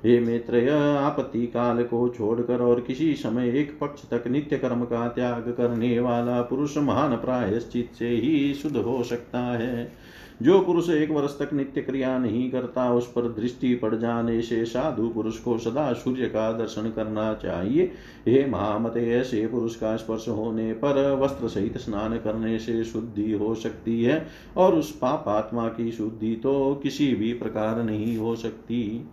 हे 0.05 0.19
मित्र 0.21 0.71
आपत्ति 0.99 1.47
काल 1.47 1.83
को 1.83 2.09
छोड़कर 2.09 2.61
और 2.61 2.81
किसी 2.81 3.15
समय 3.15 3.59
एक 3.61 3.79
पक्ष 3.81 4.03
तक 4.11 4.27
नित्य 4.27 4.59
कर्म 4.59 4.85
का 4.85 5.09
त्याग 5.09 5.55
करने 5.57 5.99
वाला 6.01 6.43
पुरुष 6.43 6.77
महान 6.79 7.17
प्रायश्चित 7.17 7.91
से 7.99 8.09
ही 8.09 8.55
शुद्ध 8.55 8.77
हो 8.77 9.03
सकता 9.03 9.39
है। 9.39 10.04
जो 10.43 10.61
पुरुष 10.61 10.89
एक 10.91 11.11
वर्ष 11.11 11.39
तक 11.39 11.53
नित्य 11.53 11.81
क्रिया 11.81 12.19
नहीं 12.19 12.51
करता, 12.51 12.93
उस 12.95 13.07
पर 13.07 13.23
दृष्टि 13.23 13.75
पड़ 13.75 13.95
जाने 13.95 14.43
से 14.43 14.65
साधु 14.65 15.09
पुरुष 15.09 15.39
को 15.39 15.59
सदा 15.59 15.93
सूर्य 15.93 16.27
का 16.27 16.53
दर्शन 16.53 16.91
करना 16.91 17.35
चाहिए। 17.35 17.91
हे 18.29 18.47
महामते, 18.47 19.11
ऐसे 19.11 19.47
पुरुष 19.47 19.77
का 19.77 19.97
स्पर्श 19.97 20.29
होने 20.29 20.73
पर 20.73 21.19
वस्त्र 21.21 21.49
सहित 21.49 21.79
स्नान 21.79 22.17
करने 22.19 22.59
से 22.59 22.85
शुद्धि 22.85 23.33
हो 23.33 23.55
सकती 23.55 24.03
है, 24.03 24.27
और 24.57 24.75
उस 24.75 24.91
पापात्मा 24.97 25.69
की 25.69 25.91
शुद्धि 25.93 26.35
तो 26.43 26.81
किसी 26.83 27.15
भी 27.15 27.33
प्रकार 27.33 27.83
नहीं 27.83 28.17
हो 28.17 28.37
सकती। 28.37 29.09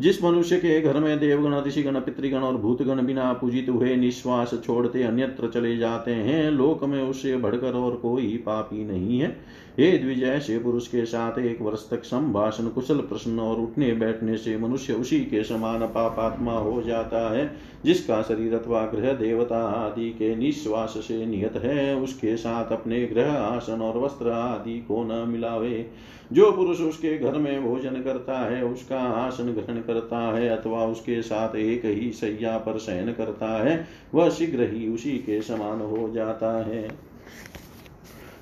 जिस 0.00 0.24
मनुष्य 0.24 0.56
के 0.56 0.80
घर 0.80 0.98
में 1.00 1.18
देवगण, 1.18 1.62
ऋषिगण, 1.64 2.00
पितृगण 2.00 2.38
और 2.38 2.56
भूतगण 2.56 3.06
बिना 3.06 3.32
पूजित 3.32 3.68
हुए 3.68 3.96
निश्वास 3.96 4.54
छोड़ते 4.64 5.02
अन्यत्र 5.02 5.48
चले 5.48 5.76
जाते 5.76 6.10
हैं, 6.10 6.50
लोक 6.50 6.84
में 6.84 7.02
उससे 7.02 7.36
बढ़कर 7.36 7.72
और 7.72 7.96
कोई 7.96 8.36
पापी 8.46 8.84
नहीं 8.84 9.20
है। 9.20 9.36
हे 9.80 9.98
द्विज 9.98 10.22
ऐसे 10.22 10.58
पुरुष 10.58 10.86
के 10.88 11.04
साथ 11.06 11.38
एक 11.38 11.60
वर्ष 11.62 11.90
तक 11.90 12.04
संभाषण 12.04 12.68
कुशल 12.68 12.98
प्रश्न 12.98 13.38
और 13.38 13.56
उठने 13.56 13.92
बैठने 13.92 14.36
से 14.36 14.56
मनुष्य 14.56 14.92
उसी 14.92 15.18
के 15.20 15.42
समान 15.44 15.86
पापात्मा 15.86 16.52
हो 16.52 16.82
जाता 16.82 17.34
है, 17.34 17.50
जिसका 17.84 18.22
शरीर 18.22 18.54
अथवा 18.54 18.86
ग्रह 18.86 19.12
देवता 19.12 19.58
आदि 19.68 20.10
के 20.10 20.34
निश्वास 20.36 20.94
से 20.98 21.26
नियत 21.26 21.56
है, 21.56 21.96
उसके 21.96 22.36
साथ 22.36 22.72
अपने 22.72 23.06
ग्रह 23.06 23.32
आसन 23.32 23.82
और 23.82 23.98
वस्त्र 23.98 24.30
आदि 24.30 24.78
को 24.80 25.02
न 25.04 25.28
मिलावे। 25.28 25.90
जो 26.32 26.50
पुरुष 26.52 26.80
उसके 26.80 27.18
घर 27.18 27.32
में 27.32 27.64
भोजन 27.64 28.02
करता 28.02 28.38
है, 28.38 28.64
उसका 28.64 29.00
आसन 29.00 29.52
ग्रहण 29.52 29.80
करता 29.80 30.18
है 30.38 30.48
अथवा 30.48 30.84
उसके 30.84 31.22
साथ 31.22 31.56
एक 31.56 31.84
ही 31.84 32.10
सैया 32.12 32.58
पर 32.58 32.78
शयन 32.78 33.12
करता 33.12 33.64
है, 33.64 33.86
वह 34.14 34.30
शीघ्र 34.30 34.70
ही 34.72 34.88
उसी 34.88 35.12
के 35.12 35.40
समान 35.40 35.80
हो 35.80 36.10
जाता 36.14 36.52
है। 36.64 37.06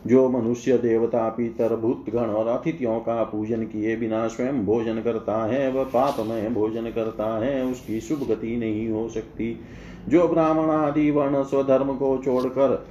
जो 0.07 0.29
मनुष्य 0.29 0.79
देवता 0.79 1.29
पितर 1.29 1.77
भूतगण 1.77 2.31
और 2.31 2.47
अतिथियों 2.47 2.99
का 3.01 3.23
पूजन 3.25 3.63
किए 3.63 3.97
बिना 3.97 4.27
स्वयं 4.29 4.65
भोजन 4.65 5.01
करता 5.01 5.45
है, 5.45 5.71
वह 5.73 5.85
पाप 5.85 6.17
में 6.21 6.55
भोजन 6.55 6.91
करता 6.91 7.45
है, 7.45 7.65
उसकी 7.65 8.01
शुभ 8.01 8.19
गति 8.19 8.57
नहीं 8.57 8.89
हो 8.89 9.09
सकती। 9.09 9.61
जो 10.09 10.29
ब्राह्मण 10.29 10.71
आदि 10.71 11.11
वर्ण 11.11 11.43
स्वधर्म 11.43 11.95
को 11.95 12.17
छोड़कर 12.25 12.87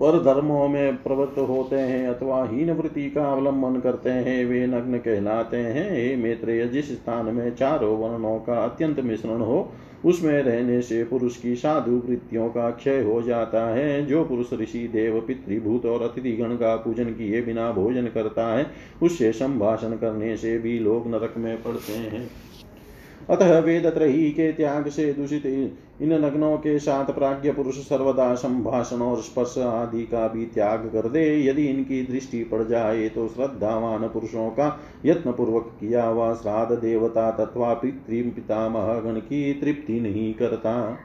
पर 0.00 0.22
धर्मों 0.24 0.68
में 0.68 0.96
प्रवृत्त 0.96 1.38
होते 1.38 1.76
हैं 1.76 2.08
अथवा 2.08 2.44
हीन 2.44 2.70
वृत्ति 2.70 3.10
का 3.10 3.24
अवलंबन 3.32 3.80
करते 3.80 4.10
हैं, 4.10 4.44
वे 4.44 4.66
नग्न 4.66 4.98
कहलाते 4.98 5.56
हैं। 5.56 5.90
हे 5.90 6.16
मित्र 6.16 6.66
जिस 6.72 6.92
स्थान 6.92 7.26
में 7.26 7.54
चारों 7.54 7.96
वर्णों 7.98 8.38
का 8.38 8.64
अत्यंत 8.64 9.00
मिश्रण 9.00 9.40
हो 9.40 9.72
उसमें 10.04 10.42
रहने 10.42 10.82
से 10.82 11.04
पुरुष 11.04 11.36
की 11.36 11.56
साधु 11.56 11.90
वृत्तियों 11.90 12.48
का 12.48 12.70
क्षय 12.70 13.02
हो 13.02 13.22
जाता 13.22 13.66
है, 13.66 14.06
जो 14.06 14.24
पुरुष 14.24 14.52
ऋषि, 14.52 14.88
देव, 14.88 15.20
पितृभूत 15.20 15.86
और 15.86 16.02
अतिथिगण 16.02 16.56
का 16.56 16.76
पूजन 16.76 17.04
किए 17.04 17.42
बिना 17.42 17.72
भोजन 17.72 18.06
करता 18.06 18.56
है, 18.56 18.66
उससे 19.02 19.32
संभाषण 19.32 19.96
करने 19.96 20.36
से 20.36 20.58
भी 20.58 20.78
लोग 20.78 21.08
नरक 21.10 21.34
में 21.36 21.62
पड़ते 21.62 21.92
हैं। 21.92 22.30
अतः 23.30 23.58
वेद 23.58 23.86
त्रही 23.86 24.30
के 24.30 24.52
त्याग 24.52 24.88
से 24.88 25.12
दूषित 25.12 25.46
इन 26.02 26.12
नग्नों 26.24 26.56
के 26.56 26.78
साथ 26.78 27.04
प्राज्ञ 27.04 27.52
पुरुष 27.52 27.78
सर्वदा 27.78 28.34
संभाषण 28.34 28.96
और 28.96 29.22
स्पर्श 29.22 29.58
आदि 29.58 30.02
का 30.02 30.28
भी 30.28 30.44
त्याग 30.46 30.90
कर 30.92 31.08
दे। 31.08 31.24
यदि 31.44 31.66
इनकी 31.66 32.02
दृष्टि 32.02 32.44
पड़ 32.44 32.62
जाए 32.62 33.08
तो 33.08 33.28
श्रद्धावान 33.28 34.08
पुरुषों 34.08 34.48
का 34.50 34.80
यत्न 35.04 35.32
पूर्वक 35.32 35.72
किया 35.80 36.04
हुआ 36.04 36.34
श्राद्ध 36.34 36.78
देवता 36.78 37.30
तत्वा 37.30 37.74
पितृ 37.74 38.22
पितामह 38.30 38.94
गण 39.00 39.20
की 39.20 39.52
तृप्ति 39.54 40.00
नहीं 40.00 40.34
करता। 40.34 40.98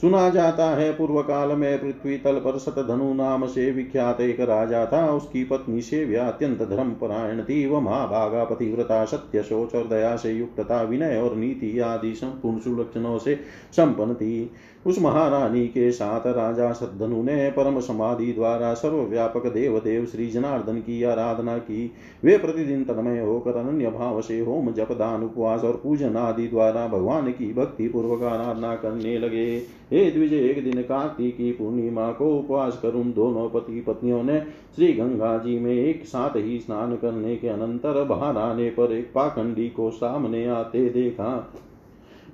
सुना 0.00 0.28
जाता 0.30 0.64
है 0.76 0.92
पूर्व 0.92 1.20
काल 1.22 1.48
में 1.48 1.80
पृथ्वी 1.80 2.16
तल 2.18 2.34
पर 2.34 2.58
सतधनु 2.58 3.12
नाम 3.14 3.46
से 3.46 3.70
विख्यात 3.70 4.20
एक 4.20 4.40
राजा 4.40 4.84
था। 4.86 5.06
उसकी 5.12 5.44
पत्नी 5.44 5.80
से 5.80 6.04
व्या 6.04 6.28
अत्यंत 6.28 6.62
धर्म 6.62 6.90
परायण 6.90 7.42
थी। 7.42 7.66
वह 7.66 7.80
महाभागा, 7.80 8.44
पतिव्रता, 8.44 9.04
सत्य 9.04 9.42
सोच 9.42 9.74
और 9.74 9.86
दया 9.88 10.16
से 10.16 10.32
युक्त 10.32 10.60
था। 10.60 10.82
विनय 10.82 11.16
और 11.16 11.36
नीति 11.36 11.78
आदि 11.78 12.14
संपूर्ण 12.14 12.58
सुलक्षणों 12.58 13.18
से 13.18 13.34
संपन्न 13.72 14.14
थी। 14.14 14.50
उस 14.86 14.98
महारानी 14.98 15.66
के 15.68 15.90
साथ 15.92 16.26
राजा 16.26 16.72
सद्धनु 16.72 17.22
ने 17.22 17.50
परम 17.50 17.80
समाधि 17.80 18.32
द्वारा 18.32 18.72
सर्वव्यापक 18.74 19.46
देव 19.46 19.78
देव 19.78 20.04
श्री 20.06 20.26
जनार्दन 20.26 20.78
की 20.78 21.02
आराधना 21.02 21.56
की। 21.58 21.90
वे 22.24 22.36
प्रतिदिन 22.38 22.84
तन्मय 22.84 23.20
होकर 23.20 23.56
अनन्य 23.56 23.90
भाव 23.90 24.20
से 24.20 24.38
होम 24.40 24.70
जप, 24.72 24.92
दान, 24.92 25.24
उपवास 25.24 25.64
और 25.64 25.80
पूजन 25.82 26.16
आदि 26.16 26.46
द्वारा 26.46 26.86
भगवान 26.88 27.30
की 27.32 27.52
भक्ति 27.54 27.88
पूर्वक 27.88 28.22
आराधना 28.22 28.74
करने 28.76 29.18
लगे। 29.18 29.46
हे 29.92 30.10
द्विजय 30.10 30.48
एक 30.50 30.64
दिन 30.64 30.82
कार्तिक 30.82 31.36
की 31.36 31.50
पूर्णिमा 31.52 32.10
को 32.12 32.36
उपवास 32.38 32.78
कर 32.82 32.94
उन 32.94 33.12
दोनों 33.12 33.48
पति 33.50 33.80
पत्नियों 33.80 34.22
ने 34.22 34.40
श्री 34.76 34.92
गंगा 34.92 35.36
जी 35.38 35.58
में 35.58 35.72
एक 35.72 36.04
साथ 36.04 36.36
ही 36.36 36.58
स्नान 36.58 36.96
करने 36.96 37.36
के 37.36 37.48
अनंतर 37.48 38.04
बाहर 38.04 38.36
आने 38.38 38.70
पर 38.70 38.92
एक 38.92 39.12
पाखंडी 39.14 39.68
को 39.68 39.90
सामने 39.90 40.46
आते 40.46 40.88
देखा। 40.88 41.54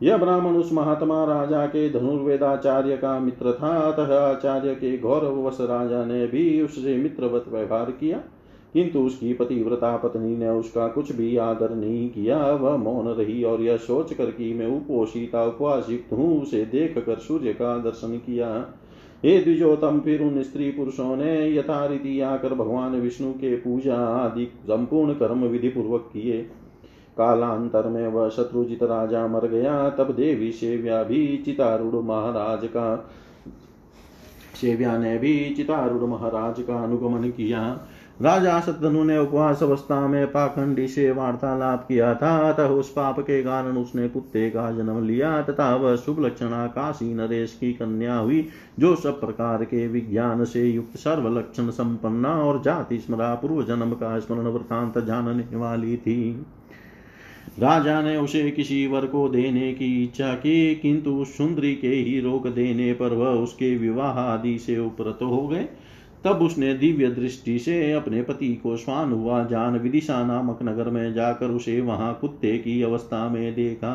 यह 0.01 0.17
ब्राह्मण 0.17 0.57
उस 0.57 0.73
महात्मा 0.73 1.25
राजा 1.25 1.65
के 1.67 1.89
धनुर्वेदाचार्य 1.91 2.97
का 2.97 3.19
मित्र 3.21 3.53
था। 3.53 3.77
अतः 3.83 4.15
आचार्य 4.17 4.75
के 4.75 4.97
गौरवश 4.99 5.57
राजा 5.61 6.05
ने 6.05 6.27
भी 6.27 6.61
उससे 6.63 6.97
मित्रवत 6.97 7.45
व्यवहार 7.49 7.91
किया, 7.91 8.19
किंतु 8.75 9.01
उसकी 9.01 9.33
पतिव्रता 9.35 9.97
पत्नी 9.97 10.37
ने 10.37 10.49
उसका 10.51 10.87
कुछ 10.89 11.13
भी 11.13 11.37
आदर 11.39 11.75
नहीं 11.75 12.09
किया। 12.11 12.39
वह 12.53 12.77
मौन 12.77 13.09
रही 13.09 13.43
और 13.45 13.63
यह 13.63 13.77
सोच 13.79 14.13
कर 14.13 14.31
कि 14.31 14.53
मैं 14.55 14.67
उपोषिता 14.67 15.45
उपवास 15.45 15.91
युक्त 15.91 16.13
हूँ, 16.13 16.41
उसे 16.43 16.65
देख 16.65 16.99
कर 16.99 17.19
सूर्य 17.19 17.53
का 17.53 17.77
दर्शन 17.79 18.17
किया। 18.17 18.49
हे 19.25 19.39
द्विजोतम 19.39 19.99
फिर 20.01 20.23
उन 20.23 20.43
स्त्री 20.43 20.71
पुरुषों 20.71 21.17
ने 21.17 21.33
यथारीति 21.55 22.21
आकर 22.21 22.55
भगवान 22.55 22.95
विष्णु 23.01 23.33
के 23.33 23.55
पूजा 23.57 23.97
आदि 23.97 24.45
संपूर्ण 24.65 25.15
कर्म 25.15 25.45
विधि 25.45 25.69
पूर्वक 25.69 26.09
किए। 26.13 26.39
कालांतर 27.19 27.89
में 27.89 28.07
वह 28.09 28.29
शत्रुजित 28.29 28.83
राजा 28.83 29.27
मर 29.27 29.47
गया, 29.47 29.91
तब 29.91 30.13
देवी 30.13 30.53
सेव्या 30.53 31.03
भी 31.03 31.43
चितारूढ़ 31.45 32.05
महाराज 32.05 32.67
का 32.67 33.11
सेव्या 34.61 34.99
ने 34.99 35.19
भी 35.19 35.55
चितारूढ़ 35.55 36.09
महाराज 36.09 36.63
का 36.63 36.83
अनुगमन 36.83 37.31
किया। 37.31 37.81
राजा 38.23 38.61
शत्रु 38.61 39.05
ने 39.05 39.19
उपवास 39.19 39.63
अवस्था 39.63 40.07
में 40.09 40.27
पाखंडी 40.27 40.89
से 40.89 41.11
वार्तालाप 41.11 41.85
किया 41.89 42.15
था, 42.15 42.53
अतः 42.53 42.69
उस 42.69 42.91
पाप 42.93 43.21
के 43.21 43.43
कारण 43.43 43.77
उसने 43.77 44.09
कुत्ते 44.09 44.51
का 44.51 44.71
जन्म 44.73 45.05
लिया, 45.05 45.43
तथा 45.43 45.77
वह 45.77 45.97
शुभ 45.97 46.21
लक्षणा 46.21 46.67
काशी 46.67 47.15
नरेश 47.15 47.57
की 47.61 47.73
कन्या 47.73 48.17
हुई, 48.17 48.49
जो 48.79 48.95
सब 48.97 49.21
प्रकार 49.21 49.65
के 49.65 49.87
विज्ञान 49.89 50.45
से 50.45 50.67
युक्त 50.67 50.97
सर्व 50.97 51.39
लक्षण 51.39 51.71
संपन्ना 51.71 52.35
और 52.43 52.63
जाति 52.63 52.99
स्मरा 52.99 53.35
पूर्व 53.35 53.63
जन्म 53.63 53.93
का 53.93 54.19
स्मरण 54.19 54.47
वृतांत 54.47 54.99
जानने 54.99 55.57
वाली 55.57 55.97
थी। 55.97 56.47
राजा 57.59 58.03
ने 58.03 58.17
उसे 58.17 58.51
किसी 58.51 58.87
वर 58.87 59.07
को 59.07 59.29
देने 59.29 59.73
की 59.73 60.05
इच्छा 60.05 60.35
की, 60.35 60.75
किंतु 60.75 61.25
सुंदरी 61.25 61.75
के 61.75 61.89
ही 61.89 62.21
रोक 62.21 62.47
देने 62.47 62.93
पर 62.93 63.13
वह 63.13 63.29
उसके 63.29 63.77
विवाह 63.77 64.19
आदि 64.19 64.59
से 64.59 64.79
उपरत 64.79 65.19
हो 65.23 65.49
गए। 65.49 65.69
तब 66.25 66.43
उसने 66.43 66.75
दिव्य 66.75 67.11
दृष्टि 67.11 67.59
से 67.59 67.93
अपने 67.93 68.23
पति 68.23 68.55
को 68.55 68.77
स्वान 68.77 69.13
हुआ 69.13 69.45
जान 69.45 69.79
विदिशा 69.79 70.25
नामक 70.25 70.59
नगर 70.63 70.91
में 70.91 71.13
जाकर 71.15 71.47
उसे 71.47 71.81
वहाँ 71.81 72.19
कुत्ते 72.21 72.59
की 72.59 72.83
अवस्था 72.83 73.29
में 73.29 73.55
देखा। 73.55 73.95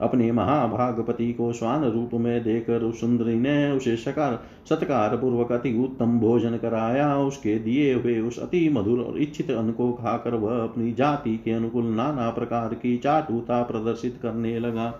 अपने 0.00 0.30
महाभागपति 0.32 1.32
को 1.32 1.52
स्वान 1.52 1.84
रूप 1.84 2.10
में 2.14 2.42
देकर 2.44 2.82
उस 2.82 3.00
सुंदरी 3.00 3.34
ने 3.34 3.70
उसे 3.72 3.96
सकार 3.96 4.38
सत्कार 4.68 5.16
पूर्वक 5.16 5.52
अति 5.52 5.72
उत्तम 5.84 6.18
भोजन 6.20 6.56
कराया। 6.56 7.16
उसके 7.18 7.58
दिए 7.58 7.92
हुए 7.94 8.18
उस 8.20 8.38
अति 8.38 8.68
मधुर 8.68 9.00
और 9.00 9.18
इच्छित 9.18 9.50
अन्न 9.50 9.72
को 9.72 9.92
खाकर 9.92 10.34
वह 10.34 10.62
अपनी 10.62 10.92
जाति 10.92 11.36
के 11.44 11.50
अनुकूल 11.50 11.84
नाना 11.84 12.30
प्रकार 12.30 12.74
की 12.74 12.96
चाटुता 12.96 13.62
प्रदर्शित 13.62 14.18
करने 14.22 14.58
लगा। 14.58 14.92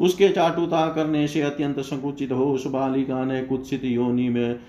उसके 0.00 0.28
चाटुता 0.28 0.86
करने 0.88 1.26
से 1.28 1.40
अत्यंत 1.42 1.80
संकुचित 1.80 2.32
हो 2.32 2.44
उस 2.44 2.66
बालिका 2.66 3.24
ने 3.24 3.42
कुत्सित 3.42 3.84
योनि 3.84 4.28
में 4.28 4.60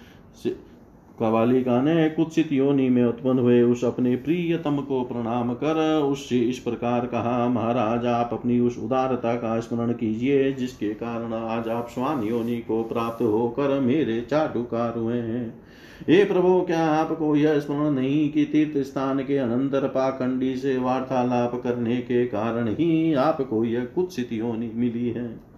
कबालिका 1.22 1.82
ने 1.82 2.10
कुत्सित 2.10 2.52
योनि 2.52 2.90
में 2.90 3.06
उत्पन्न 3.06 3.40
हुए 3.40 3.62
उस 3.62 3.84
अपने 3.84 4.16
प्रियतम 4.16 4.78
को 4.78 5.04
प्रणाम 5.04 5.54
कर, 5.54 6.02
उससे 6.02 6.40
इस 6.40 6.60
प्रकार 6.60 7.06
कहा, 7.06 7.48
महाराज, 7.48 8.06
आप 8.06 8.30
अपनी 8.34 8.60
उस 8.60 8.78
उदारता 8.78 9.36
का 9.36 9.60
स्मरण 9.60 9.92
कीजिए, 9.94 10.52
जिसके 10.54 10.90
कारण 10.90 11.34
आज 11.34 11.68
आप 11.68 11.88
स्वान 11.90 12.24
योनि 12.24 12.58
को 12.58 12.84
प्राप्त 12.84 13.22
होकर 13.22 13.80
मेरे 13.80 14.22
चाटुकार 14.22 14.98
हुए 14.98 15.18
हैं। 15.18 15.70
हे 16.10 16.24
प्रभु, 16.26 16.62
क्या 16.62 16.80
आपको 16.80 17.36
यह 17.36 17.60
स्मरण 17.60 17.92
नहीं 17.92 18.30
कि 18.30 18.46
तीर्थ 18.46 18.78
स्थान 18.78 19.20
के 19.20 19.38
अनंतर 19.38 19.88
पाखंडी 19.88 20.56
से 20.56 20.78
वार्तालाप 20.78 21.62
करने 21.64 21.98
के 21.98 22.26
कारण 22.26 22.68
ही 22.68 23.14
आपको 23.14 23.66
यह 23.66 23.86
कुत्सित 23.86 24.34
योनि 24.34 24.72
मिली 24.76 25.10
है? 25.10 25.49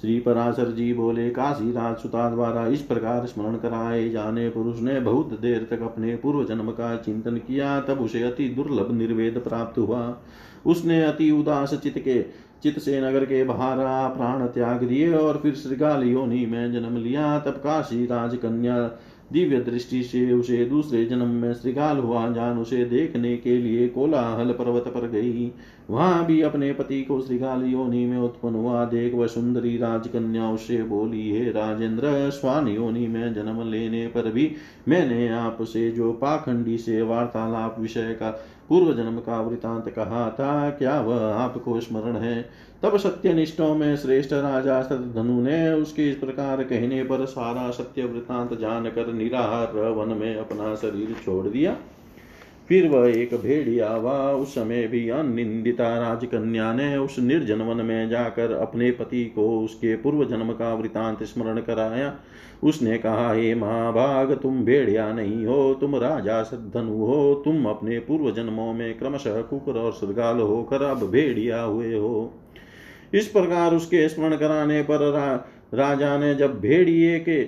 श्री 0.00 0.18
पराशर 0.20 0.70
जी 0.72 0.92
बोले, 0.94 1.28
काशी 1.30 1.72
राजसुता 1.72 2.28
द्वारा 2.30 2.66
इस 2.66 2.82
प्रकार 2.82 3.26
स्मरण 3.26 3.56
कराए 3.56 4.08
जाने 4.10 4.48
पुरुष 4.50 4.80
ने 4.80 5.00
बहुत 5.00 5.40
देर 5.40 5.66
तक 5.70 5.82
अपने 5.82 6.14
पूर्व 6.16 6.44
जन्म 6.44 6.70
का 6.70 6.96
चिंतन 6.96 7.36
किया, 7.36 7.80
तब 7.80 8.00
उसे 8.00 8.22
अति 8.22 8.48
दुर्लभ 8.48 8.92
निर्वेद 8.92 9.38
प्राप्त 9.38 9.78
हुआ। 9.78 10.16
उसने 10.66 11.02
अति 11.04 11.30
उदास 11.30 11.74
चित 11.74 11.98
के 11.98 12.22
चित 12.62 12.78
से 12.78 13.00
नगर 13.00 13.24
के 13.24 13.42
बाहर 13.44 13.76
प्राण 14.16 14.46
त्याग 14.46 14.82
दिए 14.84 15.12
और 15.14 15.38
फिर 15.42 15.54
श्रीकाल 15.54 16.02
योनि 16.04 16.44
में 16.46 16.72
जन्म 16.72 16.96
लिया। 16.96 17.38
तब 17.38 17.50
काशी 17.50 18.04
राजकन्या 18.06 18.76
दिव्य 19.32 19.60
दृष्टि 19.60 20.02
से 20.02 20.32
उसे 20.32 20.64
दूसरे 20.64 21.04
जन्म 21.06 21.28
में 21.28 21.54
श्रीगाल 21.54 21.98
हुआ, 21.98 22.30
जान 22.30 22.58
उसे 22.58 22.84
देखने 22.84 23.36
के 23.36 23.58
लिए 23.58 23.88
कोलाहल 23.88 24.52
पर्वत 24.52 24.84
पर 24.88 25.08
गई। 25.08 25.52
वहाँ 25.90 26.26
भी 26.26 26.40
अपने 26.42 26.72
पति 26.72 27.02
को 27.02 27.20
श्रीगाल 27.20 27.64
योनि 27.64 28.04
में 28.06 28.18
उत्पन्न 28.18 28.54
हुआ। 28.54 28.84
देख 28.84 29.14
व 29.14 29.26
सुंदरी 29.26 29.76
राजकन्या 29.76 30.50
उसे 30.50 30.82
बोली, 30.82 31.30
हे 31.30 31.50
राजेंद्र 31.50 32.30
स्वान 32.30 32.68
योनि, 32.68 33.06
में 33.06 33.34
जन्म 33.34 33.70
लेने 33.70 34.06
पर 34.06 34.32
भी 34.32 34.52
मैंने 34.88 35.28
आपसे 35.28 35.90
जो 35.90 36.12
पाखंडी 36.12 36.78
से 36.78 37.02
वार्तालाप 37.02 37.76
विषय 37.80 38.12
का 38.14 38.44
पूर्व 38.70 38.92
जन्म 38.94 39.16
का 39.18 39.40
वृतांत 39.40 39.88
कहा 39.88 40.28
था, 40.30 40.70
क्या 40.70 41.00
वह 41.00 41.22
आपको 41.34 41.80
स्मरण 41.80 42.16
है? 42.16 42.42
तब 42.82 42.96
सत्यनिष्ठों 42.96 43.74
में 43.74 43.96
श्रेष्ठ 43.96 44.32
राजा 44.32 44.82
धनु 44.82 45.40
ने 45.42 45.72
उसके 45.72 46.08
इस 46.10 46.16
प्रकार 46.16 46.62
कहने 46.62 47.02
पर 47.04 47.24
सारा 47.26 47.70
सत्य 47.70 48.04
वृतांत 48.04 48.58
जानकर 48.60 49.12
निराहार 49.12 49.72
वन 49.90 50.16
में 50.16 50.36
अपना 50.36 50.74
शरीर 50.74 51.16
छोड़ 51.24 51.46
दिया। 51.46 51.76
फिर 52.68 52.88
वह 52.88 53.08
एक 53.10 53.34
भेड़िया 53.34 53.88
हुआ 53.90 54.18
उस 54.32 54.54
समय 54.54 54.86
भी 54.86 55.08
अनिंदिता 55.08 55.98
राजकन्या 55.98 56.72
ने 56.72 56.96
उस 56.96 57.18
निर्जन 57.18 57.62
वन 57.62 57.84
में 57.84 58.08
जाकर 58.08 58.52
अपने 58.52 58.90
पति 58.90 59.24
को 59.24 59.60
उसके 59.60 59.94
पूर्व 59.96 60.24
जन्म 60.24 60.52
का 60.52 60.74
वृतांत 60.74 61.22
स्मरण 61.22 61.60
कराया। 61.60 62.14
उसने 62.62 62.96
कहा 62.98 63.32
हे 63.32 63.54
महाभाग 63.54 64.32
तुम 64.32 64.64
भेड़िया 64.64 65.12
नहीं 65.12 65.46
हो 65.46 65.74
तुम 65.74 65.96
राजा 65.96 66.42
सद्धनु 66.42 66.96
हो 66.96 67.34
तुम 67.44 67.64
अपने 67.66 67.98
पूर्व 67.98 68.30
जन्मों 68.30 68.72
में 68.74 68.98
क्रमशः 68.98 69.40
कुकर 69.42 69.78
और 69.78 69.92
श्रृगाल 69.92 70.40
होकर 70.40 70.82
अब 70.82 71.08
भेड़िया 71.10 71.62
हुए 71.62 71.94
हो। 71.94 72.32
इस 73.14 73.26
प्रकार 73.26 73.74
उसके 73.74 74.08
स्मरण 74.08 74.36
कराने 74.36 74.82
पर 74.82 75.10
रा, 75.12 75.34
राजा 75.74 76.16
ने 76.18 76.34
जब 76.34 76.60
भेड़िए 76.60 77.18
के 77.18 77.44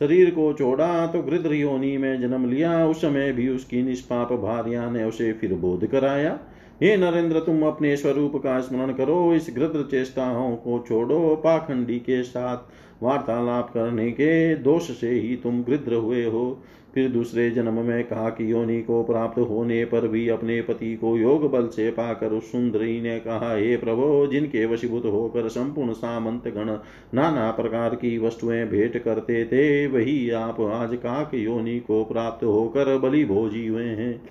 शरीर 0.00 0.30
को 0.30 0.52
छोड़ा 0.52 1.06
तो 1.06 1.22
गृद्र 1.22 1.54
योनि 1.54 1.96
में 1.96 2.20
जन्म 2.20 2.50
लिया। 2.50 2.86
उस 2.86 3.00
समय 3.00 3.32
भी 3.32 3.48
उसकी 3.48 3.82
निष्पाप 3.82 4.32
भार्या 4.32 4.90
ने 4.90 5.04
उसे 5.04 5.32
फिर 5.32 5.54
बोध 5.54 5.86
कराया 5.86 6.38
हे 6.82 6.96
नरेंद्र 6.96 7.40
तुम 7.40 7.62
अपने 7.62 7.96
स्वरूप 7.96 8.36
का 8.36 8.60
स्मरण 8.60 8.92
करो 8.92 9.34
इस 9.34 9.46
गृद्र 9.56 9.82
चेष्टाओं 9.82 10.56
को 10.56 10.84
छोड़ो 10.88 11.36
पाखंडी 11.36 11.98
के 11.98 12.22
साथ 12.22 12.93
वार्तालाप 13.04 13.70
करने 13.74 14.10
के 14.10 14.56
दोष 14.56 15.00
से 15.00 15.10
ही 15.10 15.36
तुम 15.36 15.62
गृद्र 15.62 15.94
हुए 15.94 16.24
हो। 16.24 16.62
फिर 16.94 17.10
दूसरे 17.10 17.50
जन्म 17.50 17.72
में 17.72 18.04
कहा 18.04 18.30
कि 18.30 18.52
योनि 18.52 18.82
को 18.82 19.02
प्राप्त 19.02 19.38
होने 19.38 19.84
पर 19.84 20.08
भी 20.08 20.28
अपने 20.28 20.62
पति 20.62 20.96
को 20.96 21.16
योग 21.16 21.50
बल 21.50 21.68
से 21.68 21.90
पाकर 21.90 22.26
उस 22.26 22.52
सुंदरी 22.52 23.00
ने 23.00 23.18
कहा, 23.18 23.56
हे 23.56 23.76
प्रभो, 23.76 24.26
जिनके 24.26 24.66
वशीभूत 24.66 25.04
होकर 25.04 25.48
संपूर्ण 25.48 25.92
सामंत 25.92 26.48
गण 26.48 26.78
नाना 27.14 27.50
प्रकार 27.50 27.94
की 27.94 28.18
वस्तुएँ 28.18 28.66
भेंट 28.66 28.98
करते 28.98 29.44
थे, 29.44 29.86
वही 29.86 30.30
आप 30.30 30.60
आज 30.60 30.94
काक 30.94 31.30
योनि 31.34 31.80
को 31.80 32.04
प्राप्त 32.04 32.44
होकर 32.44 32.98
बलि 32.98 33.24
भोजी 33.24 33.66
हुए 33.66 33.84
हैं। 33.84 34.22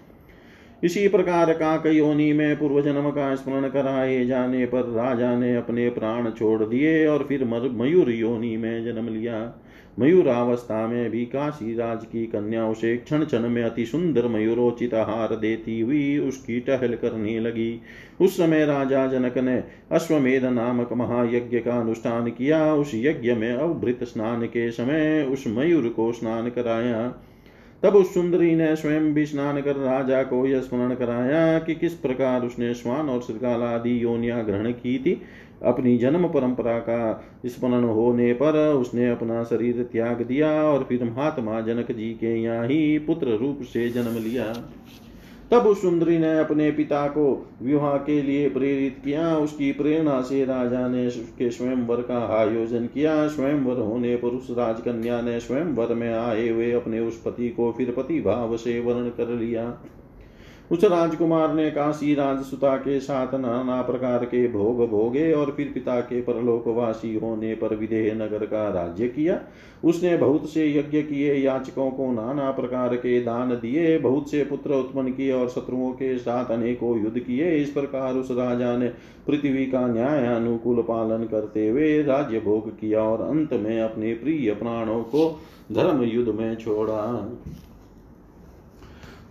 इसी 0.83 1.07
प्रकार 1.07 1.53
काक 1.53 1.85
योनि 1.85 2.31
में 2.33 2.55
पूर्व 2.59 2.81
जन्म 2.81 3.09
का 3.09 3.35
स्मरण 3.35 3.67
कराए 3.69 4.25
जाने 4.25 4.65
पर 4.65 4.89
राजा 4.91 5.35
ने 5.35 5.55
अपने 5.55 5.89
प्राण 5.89 6.29
छोड़ 6.31 6.63
दिए 6.63 7.05
और 7.07 7.25
फिर 7.29 7.43
मयूर 7.43 8.11
योनि 8.11 8.57
में 8.57 8.83
जन्म 8.85 9.09
लिया। 9.09 9.53
मयूरावस्था 9.99 10.87
में 10.87 11.09
भी 11.09 11.25
काशी 11.25 11.75
राज 11.75 12.05
की 12.05 12.25
कन्या 12.25 12.65
उसे 12.67 12.95
क्षण 12.97 13.23
क्षण 13.23 13.47
में 13.49 13.61
अति 13.63 13.85
सुंदर 13.85 14.27
मयूरोचित 14.27 14.93
हार 14.93 15.35
देती 15.35 15.79
हुई 15.81 16.17
उसकी 16.17 16.59
टहल 16.59 16.95
करने 16.95 17.39
लगी। 17.39 17.81
उस 18.21 18.37
समय 18.37 18.65
राजा 18.65 19.05
जनक 19.07 19.37
ने 19.37 19.63
अश्वमेध 19.91 20.45
नामक 20.45 20.93
महायज्ञ 20.93 21.59
का 21.59 21.79
अनुष्ठान 21.79 22.29
किया। 22.29 22.73
उस 22.73 22.91
यज्ञ 22.95 23.33
में 23.33 23.51
अवभृत 23.53 24.03
स्नान 24.03 24.45
के 24.45 24.71
समय 24.71 25.23
उस 25.23 25.43
मयूर 25.47 25.87
को 25.89 26.11
स्नान 26.11 26.49
कराया। 26.49 27.13
तब 27.83 27.95
उस 27.95 28.13
सुंदरी 28.13 28.55
ने 28.55 28.75
स्वयं 28.75 29.13
भी 29.13 29.25
स्नान 29.25 29.61
कर 29.61 29.75
राजा 29.75 30.21
को 30.23 30.45
यह 30.45 30.61
स्मरण 30.61 30.93
कराया 30.95 31.59
कि 31.59 31.75
किस 31.75 31.93
प्रकार 31.93 32.41
उसने 32.41 32.73
श्वान 32.73 33.09
और 33.09 33.21
श्रृगाल 33.21 33.63
आदि 33.63 34.03
योनिया 34.03 34.41
ग्रहण 34.43 34.71
की 34.71 34.97
थी। 34.99 35.21
अपनी 35.63 35.97
जन्म 35.97 36.27
परंपरा 36.27 36.77
का 36.79 37.23
स्मरण 37.45 37.83
होने 37.83 38.31
पर 38.33 38.57
उसने 38.73 39.09
अपना 39.09 39.43
शरीर 39.43 39.83
त्याग 39.91 40.21
दिया 40.21 40.51
और 40.63 40.83
फिर 40.83 41.03
महात्मा 41.03 41.59
जनक 41.61 41.91
जी 41.91 42.09
के 42.13 42.35
यहाँ 42.35 42.65
ही 42.67 42.97
पुत्र 42.99 43.37
रूप 43.37 43.61
से 43.63 43.89
जन्म 43.89 44.17
लिया। 44.23 44.45
तब 45.53 45.67
उस 45.67 45.81
सुंदरी 45.81 46.17
ने 46.17 46.39
अपने 46.39 46.71
पिता 46.71 47.07
को 47.07 47.53
विवाह 47.61 47.97
के 47.97 48.21
लिए 48.21 48.49
प्रेरित 48.49 49.01
किया। 49.05 49.37
उसकी 49.37 49.71
प्रेरणा 49.71 50.21
से 50.21 50.45
राजा 50.45 50.87
ने 50.87 51.07
उसके 51.07 51.49
स्वयंवर 51.51 52.01
का 52.01 52.17
आयोजन 52.39 52.85
किया। 52.85 53.27
स्वयंवर 53.27 53.81
होने 53.81 54.15
पर 54.15 54.27
उस 54.27 54.47
राजकन्या 54.51 55.21
ने 55.21 55.39
स्वयंवर 55.39 55.93
में 55.93 56.13
आए 56.13 56.49
हुए 56.49 56.71
अपने 56.71 56.99
उस 56.99 57.21
पति 57.21 57.49
को 57.49 57.71
फिर 57.71 57.91
पति 57.91 58.21
भाव 58.21 58.57
से 58.57 58.79
वर्ण 58.79 59.09
कर 59.09 59.27
लिया। 59.27 59.77
उस 60.71 60.83
राजकुमार 60.83 61.53
ने 61.53 61.69
काशी 61.71 62.13
राजसुता 62.15 62.75
के 62.75 62.99
साथ 62.99 63.33
नाना 63.33 63.81
प्रकार 63.81 64.25
के 64.25 64.47
भोग 64.47 64.77
भोगे 64.89 65.31
और 65.33 65.51
फिर 65.57 65.71
पिता 65.73 65.99
के 65.99 66.21
परलोकवासी 66.21 67.13
होने 67.15 67.53
पर 67.55 67.75
विदेह 67.75 68.13
नगर 68.15 68.45
का 68.45 68.67
राज्य 68.69 69.07
किया। 69.07 69.39
उसने 69.83 70.15
बहुत 70.17 70.49
से 70.49 70.67
यज्ञ 70.77 71.01
किए, 71.01 71.33
याचकों 71.33 71.89
को 71.91 72.11
नाना 72.11 72.51
प्रकार 72.51 72.95
के 72.95 73.19
दान 73.21 73.49
दिए, 73.49 73.97
बहुत 73.97 74.31
से 74.31 74.43
पुत्र 74.45 74.73
उत्पन्न 74.73 75.11
किए 75.11 75.31
और 75.31 75.49
शत्रुओं 75.49 75.91
के 75.91 76.17
साथ 76.17 76.51
अनेकों 76.51 77.03
युद्ध 77.03 77.19
किए। 77.19 77.51
इस 77.55 77.69
प्रकार 77.69 78.13
उस 78.13 78.31
राजा 78.31 78.77
ने 78.77 78.87
पृथ्वी 79.27 79.65
का 79.65 79.87
न्याय 79.87 80.25
अनुकूल 80.35 80.81
पालन 80.81 81.23
करते 81.23 81.67
हुए 81.67 82.01
राज्य 82.03 82.39
भोग 82.39 82.69
किया 82.79 83.01
और 83.01 83.21
अंत 83.21 83.53
में 83.53 83.81
अपने 83.81 84.13
प्रिय 84.13 84.53
प्राणों 84.53 85.03
को 85.03 85.41
धर्म 85.71 86.03
युद्ध 86.03 86.33
में 86.35 86.55
छोड़ा। 86.55 87.01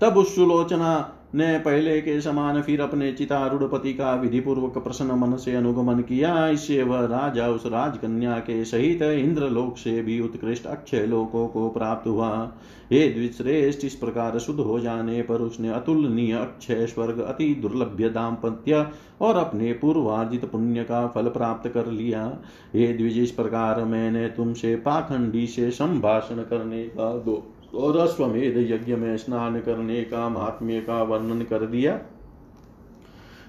तब 0.01 0.17
उस 0.17 0.35
सुलोचना 0.35 1.19
ने 1.35 1.59
पहले 1.59 2.01
के 2.01 2.21
समान 2.21 2.61
फिर 2.63 2.81
अपने 2.81 3.13
चितारूढ़ 3.13 3.63
पति 3.63 3.93
का 3.95 4.15
विधि 4.15 4.41
पूर्वक 4.41 4.79
प्रसन्न 4.79 5.13
मन 5.13 5.37
से 5.37 5.55
अनुगमन 5.55 6.01
किया। 6.01 6.49
इससे 6.49 6.83
वह 6.83 7.05
राजा 7.07 7.49
उस 7.49 7.67
राजकन्या 7.67 8.39
के 8.39 8.65
सहित 8.65 9.03
इंद्र 9.03 9.49
लोक 9.51 9.77
से 9.77 10.03
भी 10.03 10.21
उत्कृष्ट 10.21 10.67
अक्षय 10.67 11.07
लोकों 11.07 11.47
को 11.49 11.69
प्राप्त 11.69 12.07
हुआ। 12.07 12.53
हे 12.93 13.09
द्विश्रेष्ठ 13.09 13.85
इस 13.85 13.95
प्रकार 13.95 14.39
शुद्ध 14.39 14.61
हो 14.61 14.79
जाने 14.81 15.23
पर 15.23 15.35
उसने 15.35 15.71
अतुलनीय 15.71 16.33
अक्षय 16.33 16.87
स्वर्ग 16.87 17.21
अति 17.21 17.55
दुर्लभ्य 17.55 18.09
दाम्पत्य 18.09 18.87
और 19.21 19.37
अपने 19.37 19.73
पूर्वार्जित 19.73 20.45
पुण्य 20.45 20.85
का 20.85 21.07
फल 21.07 21.29
प्राप्त 21.29 21.69
कर 21.69 21.87
लिया। 21.87 22.27
हे 22.75 22.93
द्विज, 22.93 23.19
इस 23.19 23.31
प्रकार 23.31 23.85
मैंने 23.85 24.27
तुमसे 24.27 24.77
पाखंडी 24.77 25.47
से 25.47 25.71
संभाषण 25.71 26.43
करने 26.43 26.83
का 26.85 27.13
दो 27.19 27.43
और 27.75 27.97
अश्वमेध 27.97 28.57
यज्ञ 28.71 28.95
में 28.95 29.17
स्नान 29.17 29.61
करने 29.61 30.03
का, 30.05 30.29
महात्म्य 30.29 30.81
का 30.81 31.03
वर्णन 31.03 31.43
कर 31.43 31.67
दिया। 31.67 31.99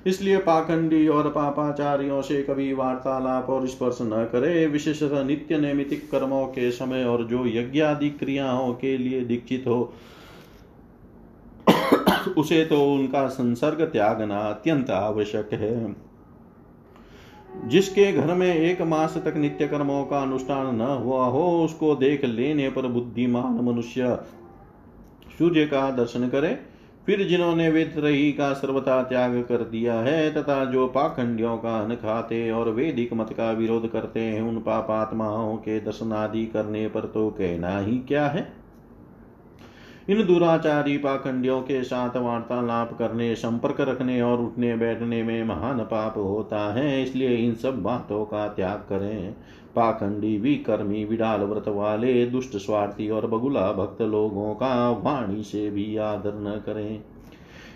इसलिए 0.08 0.38
पाखंडी 0.38 1.08
और 1.08 1.30
पापाचार्यों 1.30 2.22
से 2.22 2.42
कभी 2.44 2.74
वार्तालाप 2.74 3.50
और 3.50 3.68
स्पर्श 3.68 3.98
न 4.02 4.24
करे। 4.32 4.66
विशेषतः 4.68 5.24
नित्य 5.24 5.58
नैमितिक 5.58 6.10
कर्मों 6.12 6.46
के 6.48 6.72
समय 6.72 7.04
और 7.06 7.24
जो 7.24 7.46
यज्ञादि 7.48 8.10
क्रियाओं 8.10 8.74
के 8.74 8.98
लिए 8.98 9.22
दीक्षित 9.22 9.68
हो, 9.68 9.94
उसे 12.38 12.64
तो 12.66 12.84
उनका 12.94 13.28
संसर्ग 13.28 13.82
त्यागना 13.84 14.40
अत्यंत 14.40 14.90
आवश्यक 14.90 15.54
है। 15.54 15.96
जिसके 17.66 18.12
घर 18.14 18.34
में 18.34 18.56
एक 18.56 18.82
मास 18.82 19.18
तक 19.18 19.38
नित्य 19.38 19.68
कर्मों 19.68 20.06
का 20.06 20.22
अनुष्ठान 20.22 20.76
न 20.76 20.82
हुआ 20.82 21.26
हो, 21.26 21.64
उसको 21.66 21.96
देख 21.96 22.26
लेने 22.26 22.70
पर 22.70 22.88
बुद्धिमान 22.88 23.54
मनुष्य 23.54 24.20
सूर्य 25.38 25.66
का 25.66 25.92
दर्शन 25.92 26.28
करे। 26.28 26.60
फिर 27.06 27.28
जिन्होंने 27.28 27.70
वेदरही 27.70 28.32
का 28.32 28.54
सर्वथा 28.54 29.04
त्याग 29.04 29.46
कर 29.50 29.58
दिया 29.58 29.94
है, 29.94 30.34
तथा 30.34 30.66
जो 30.66 30.88
पाखंडियों 30.88 31.58
का 31.58 31.80
अन्न 31.80 31.96
खाते 31.96 32.52
और 32.52 32.70
वेदिक 32.70 33.14
मत 33.14 33.34
का 33.34 33.52
विरोध 33.52 33.92
करते 33.92 34.20
हैं, 34.20 34.42
उन 34.42 34.58
पापात्माओं 34.58 35.58
के 35.58 35.80
दर्शन 35.80 36.14
आदि 36.14 36.46
करने 36.46 36.88
पर 36.88 37.02
तो 37.02 37.30
कहना 37.30 37.80
ही 37.80 37.98
क्या 37.98 38.28
है? 38.28 38.63
इन 40.10 40.26
दुराचारी 40.28 40.98
पाखंडियों 40.98 41.62
के 41.62 41.84
साथ 41.84 42.18
वार्तालाप 42.18 42.98
करने, 42.98 43.36
संपर्क 43.36 43.82
रखने 43.82 44.22
और 44.22 44.42
उठने 44.42 44.76
बैठने 44.76 45.24
में 45.24 45.44
महान 45.44 45.80
पाप 45.80 46.18
होता 46.18 46.74
है, 46.74 47.04
इसलिए 47.04 47.36
इन 47.36 47.54
सब 47.56 47.82
बातों 47.84 48.26
का 48.26 48.48
त्याग 48.48 48.86
करें। 48.90 49.36
पाखंडी, 49.76 50.38
विकर्मी, 50.38 51.06
विडाल 51.06 51.42
व्रत 51.42 51.68
वाले, 51.68 52.26
दुष्ट 52.26 52.58
स्वार्थी 52.58 53.10
और 53.10 53.28
बगुला 53.28 53.72
भक्त 53.72 54.02
लोगों 54.02 54.54
का 54.54 54.90
वाणी 54.90 55.44
से 55.44 55.70
भी 55.70 55.98
आदर 55.98 56.34
न 56.36 56.62
करें। 56.66 57.04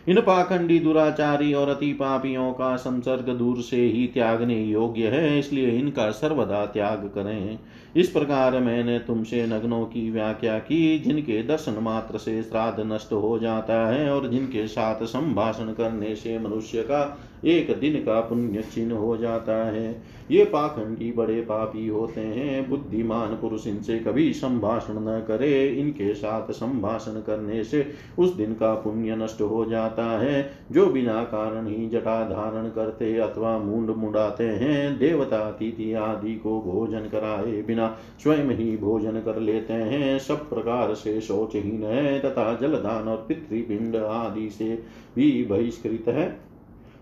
इन 0.08 0.20
पाखंडी 0.22 0.78
दुराचारी 0.80 1.53
और 1.53 1.70
अति 1.70 1.91
पापियों 1.93 2.51
का 2.53 2.76
संसर्ग 2.76 3.30
दूर 3.30 3.62
से 3.62 3.78
ही 3.78 4.05
त्यागने 4.08 4.62
योग्य 4.64 5.08
है, 5.08 5.39
इसलिए 5.39 5.70
इनका 5.70 6.10
सर्वदा 6.12 6.66
त्याग 6.66 7.05
करें। 7.16 7.60
इस 7.95 8.10
प्रकार 8.10 8.60
मैंने 8.60 8.97
तुमसे 8.99 9.45
नग्नों 9.47 9.84
की 9.86 10.10
व्याख्या 10.12 10.58
की, 10.60 10.97
जिनके 10.99 11.41
दर्शन 11.43 11.78
मात्र 11.82 12.18
से 12.18 12.41
श्राद्ध 12.43 12.84
नष्ट 12.86 13.14
हो 13.14 13.38
जाता 13.39 13.86
है 13.88 14.10
और 14.12 14.30
जिनके 14.30 14.68
साथ 14.68 15.03
संभाषण 15.05 15.72
करने 15.74 16.16
से 16.16 16.38
मनुष्य 16.39 16.82
का 16.82 17.03
एक 17.45 17.79
दिन 17.79 17.95
का 17.95 18.19
पुण्य 18.19 18.61
चिन्ह 18.61 18.95
हो 18.95 19.17
जाता 19.17 19.55
है। 19.65 20.01
ये 20.31 20.45
पाखंडी 20.45 21.11
बड़े 21.11 21.41
पापी 21.41 21.88
होते 21.88 22.21
हैं। 22.21 22.69
बुद्धिमान 22.69 23.35
पुरुष 23.35 23.67
इनसे 23.67 23.99
कभी 23.99 24.33
संभाषण 24.33 24.93
न 24.93 25.25
करे। 25.27 25.67
इनके 25.67 26.13
साथ 26.13 26.51
संभाषण 26.51 27.11
करने 27.11 27.63
से 27.63 27.85
उस 28.19 28.35
दिन 28.35 28.53
का 28.53 28.73
पुण्य 28.73 29.15
नष्ट 29.15 29.41
हो 29.41 29.65
जाता 29.65 30.05
है। 30.19 30.51
जो 30.71 30.85
बिना 30.85 31.23
कारण 31.23 31.67
ही 31.67 31.88
जटा 31.89 32.23
धारण 32.23 32.69
करते 32.69 33.17
अथवा 33.17 33.57
मुंड 33.57 33.89
मुड़ाते 33.89 34.43
हैं, 34.43 34.97
देवता 34.97 35.51
तिथि 35.51 35.93
आदि 35.93 36.35
को 36.35 36.61
भोजन 36.61 36.99
कराए 36.99 37.61
बिना 37.61 37.97
स्वयं 38.23 38.51
ही 38.51 38.77
भोजन 38.77 39.11
कर 39.11 39.39
लेते 39.39 39.73
हैं। 39.73 40.19
सब 40.19 40.49
प्रकार 40.49 40.93
से 40.93 41.21
शोचहीन 41.21 41.83
है 41.83 42.19
तथा 42.19 42.53
जलदान 42.61 43.07
और 43.07 43.25
पितृपिंड 43.27 43.95
आदि 43.95 44.49
से 44.49 44.83
भी 45.15 45.45
बहिष्कृत 45.45 46.07
है। 46.07 46.47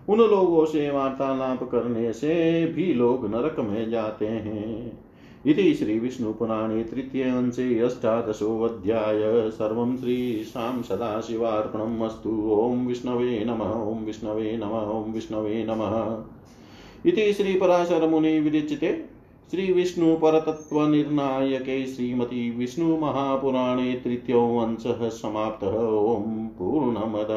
उन 0.08 0.18
लोगों 0.18 0.64
से 0.64 0.90
वार्तालाप 0.90 1.70
करने 1.70 2.12
से 2.12 2.66
भी 2.66 2.94
लोग 2.94 3.26
नरक 3.26 3.60
में 3.60 3.90
जाते 3.90 4.26
हैं। 4.26 5.04
इति 5.46 5.74
श्रीविष्णुपुराणे 5.74 6.84
तृतीयांशे 6.84 7.78
अष्टादशोऽध्याय। 7.78 9.50
सर्वं 9.50 9.96
श्रीशां 9.96 10.82
सदाशिवार्पणम् 10.82 12.02
अस्तु। 12.02 12.50
ॐ 12.52 12.86
विष्णवे 12.86 13.44
नमः, 13.44 13.72
ॐ 13.72 14.04
विष्णवे 14.04 14.56
नमः, 14.56 14.80
ॐ 14.80 15.12
विष्णवे 15.12 15.66
नमः। 15.68 16.24
इति 17.06 17.32
श्रीपराशरमुनि 19.50 19.72
विरचिते 19.72 19.96
श्रीविष्णुपरतत्त्वनिर्णायके 19.96 21.86
श्रीमती 21.86 22.50
विष्णुमहापुराणे 22.50 23.92
तृतीयोऽंशः 23.92 25.08
समाप्तः। 25.08 25.68
ॐ 25.68 26.48
पूर्णमद, 26.58 27.28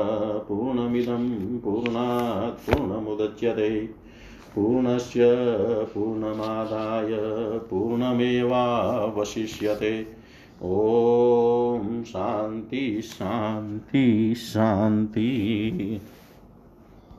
पूर्णमिदं, 0.50 1.60
पूर्णात्, 1.60 2.70
पूर्णमुदच्यते। 2.70 3.90
पूर्णस्य, 4.56 5.26
पूर्णमादाय, 5.96 7.18
पूर्णमेवावशिष्यते। 7.60 10.08
ॐ 10.64 12.04
शान्ति 12.04 13.02
शान्ति 13.02 14.34
शान्ति। 14.38 16.02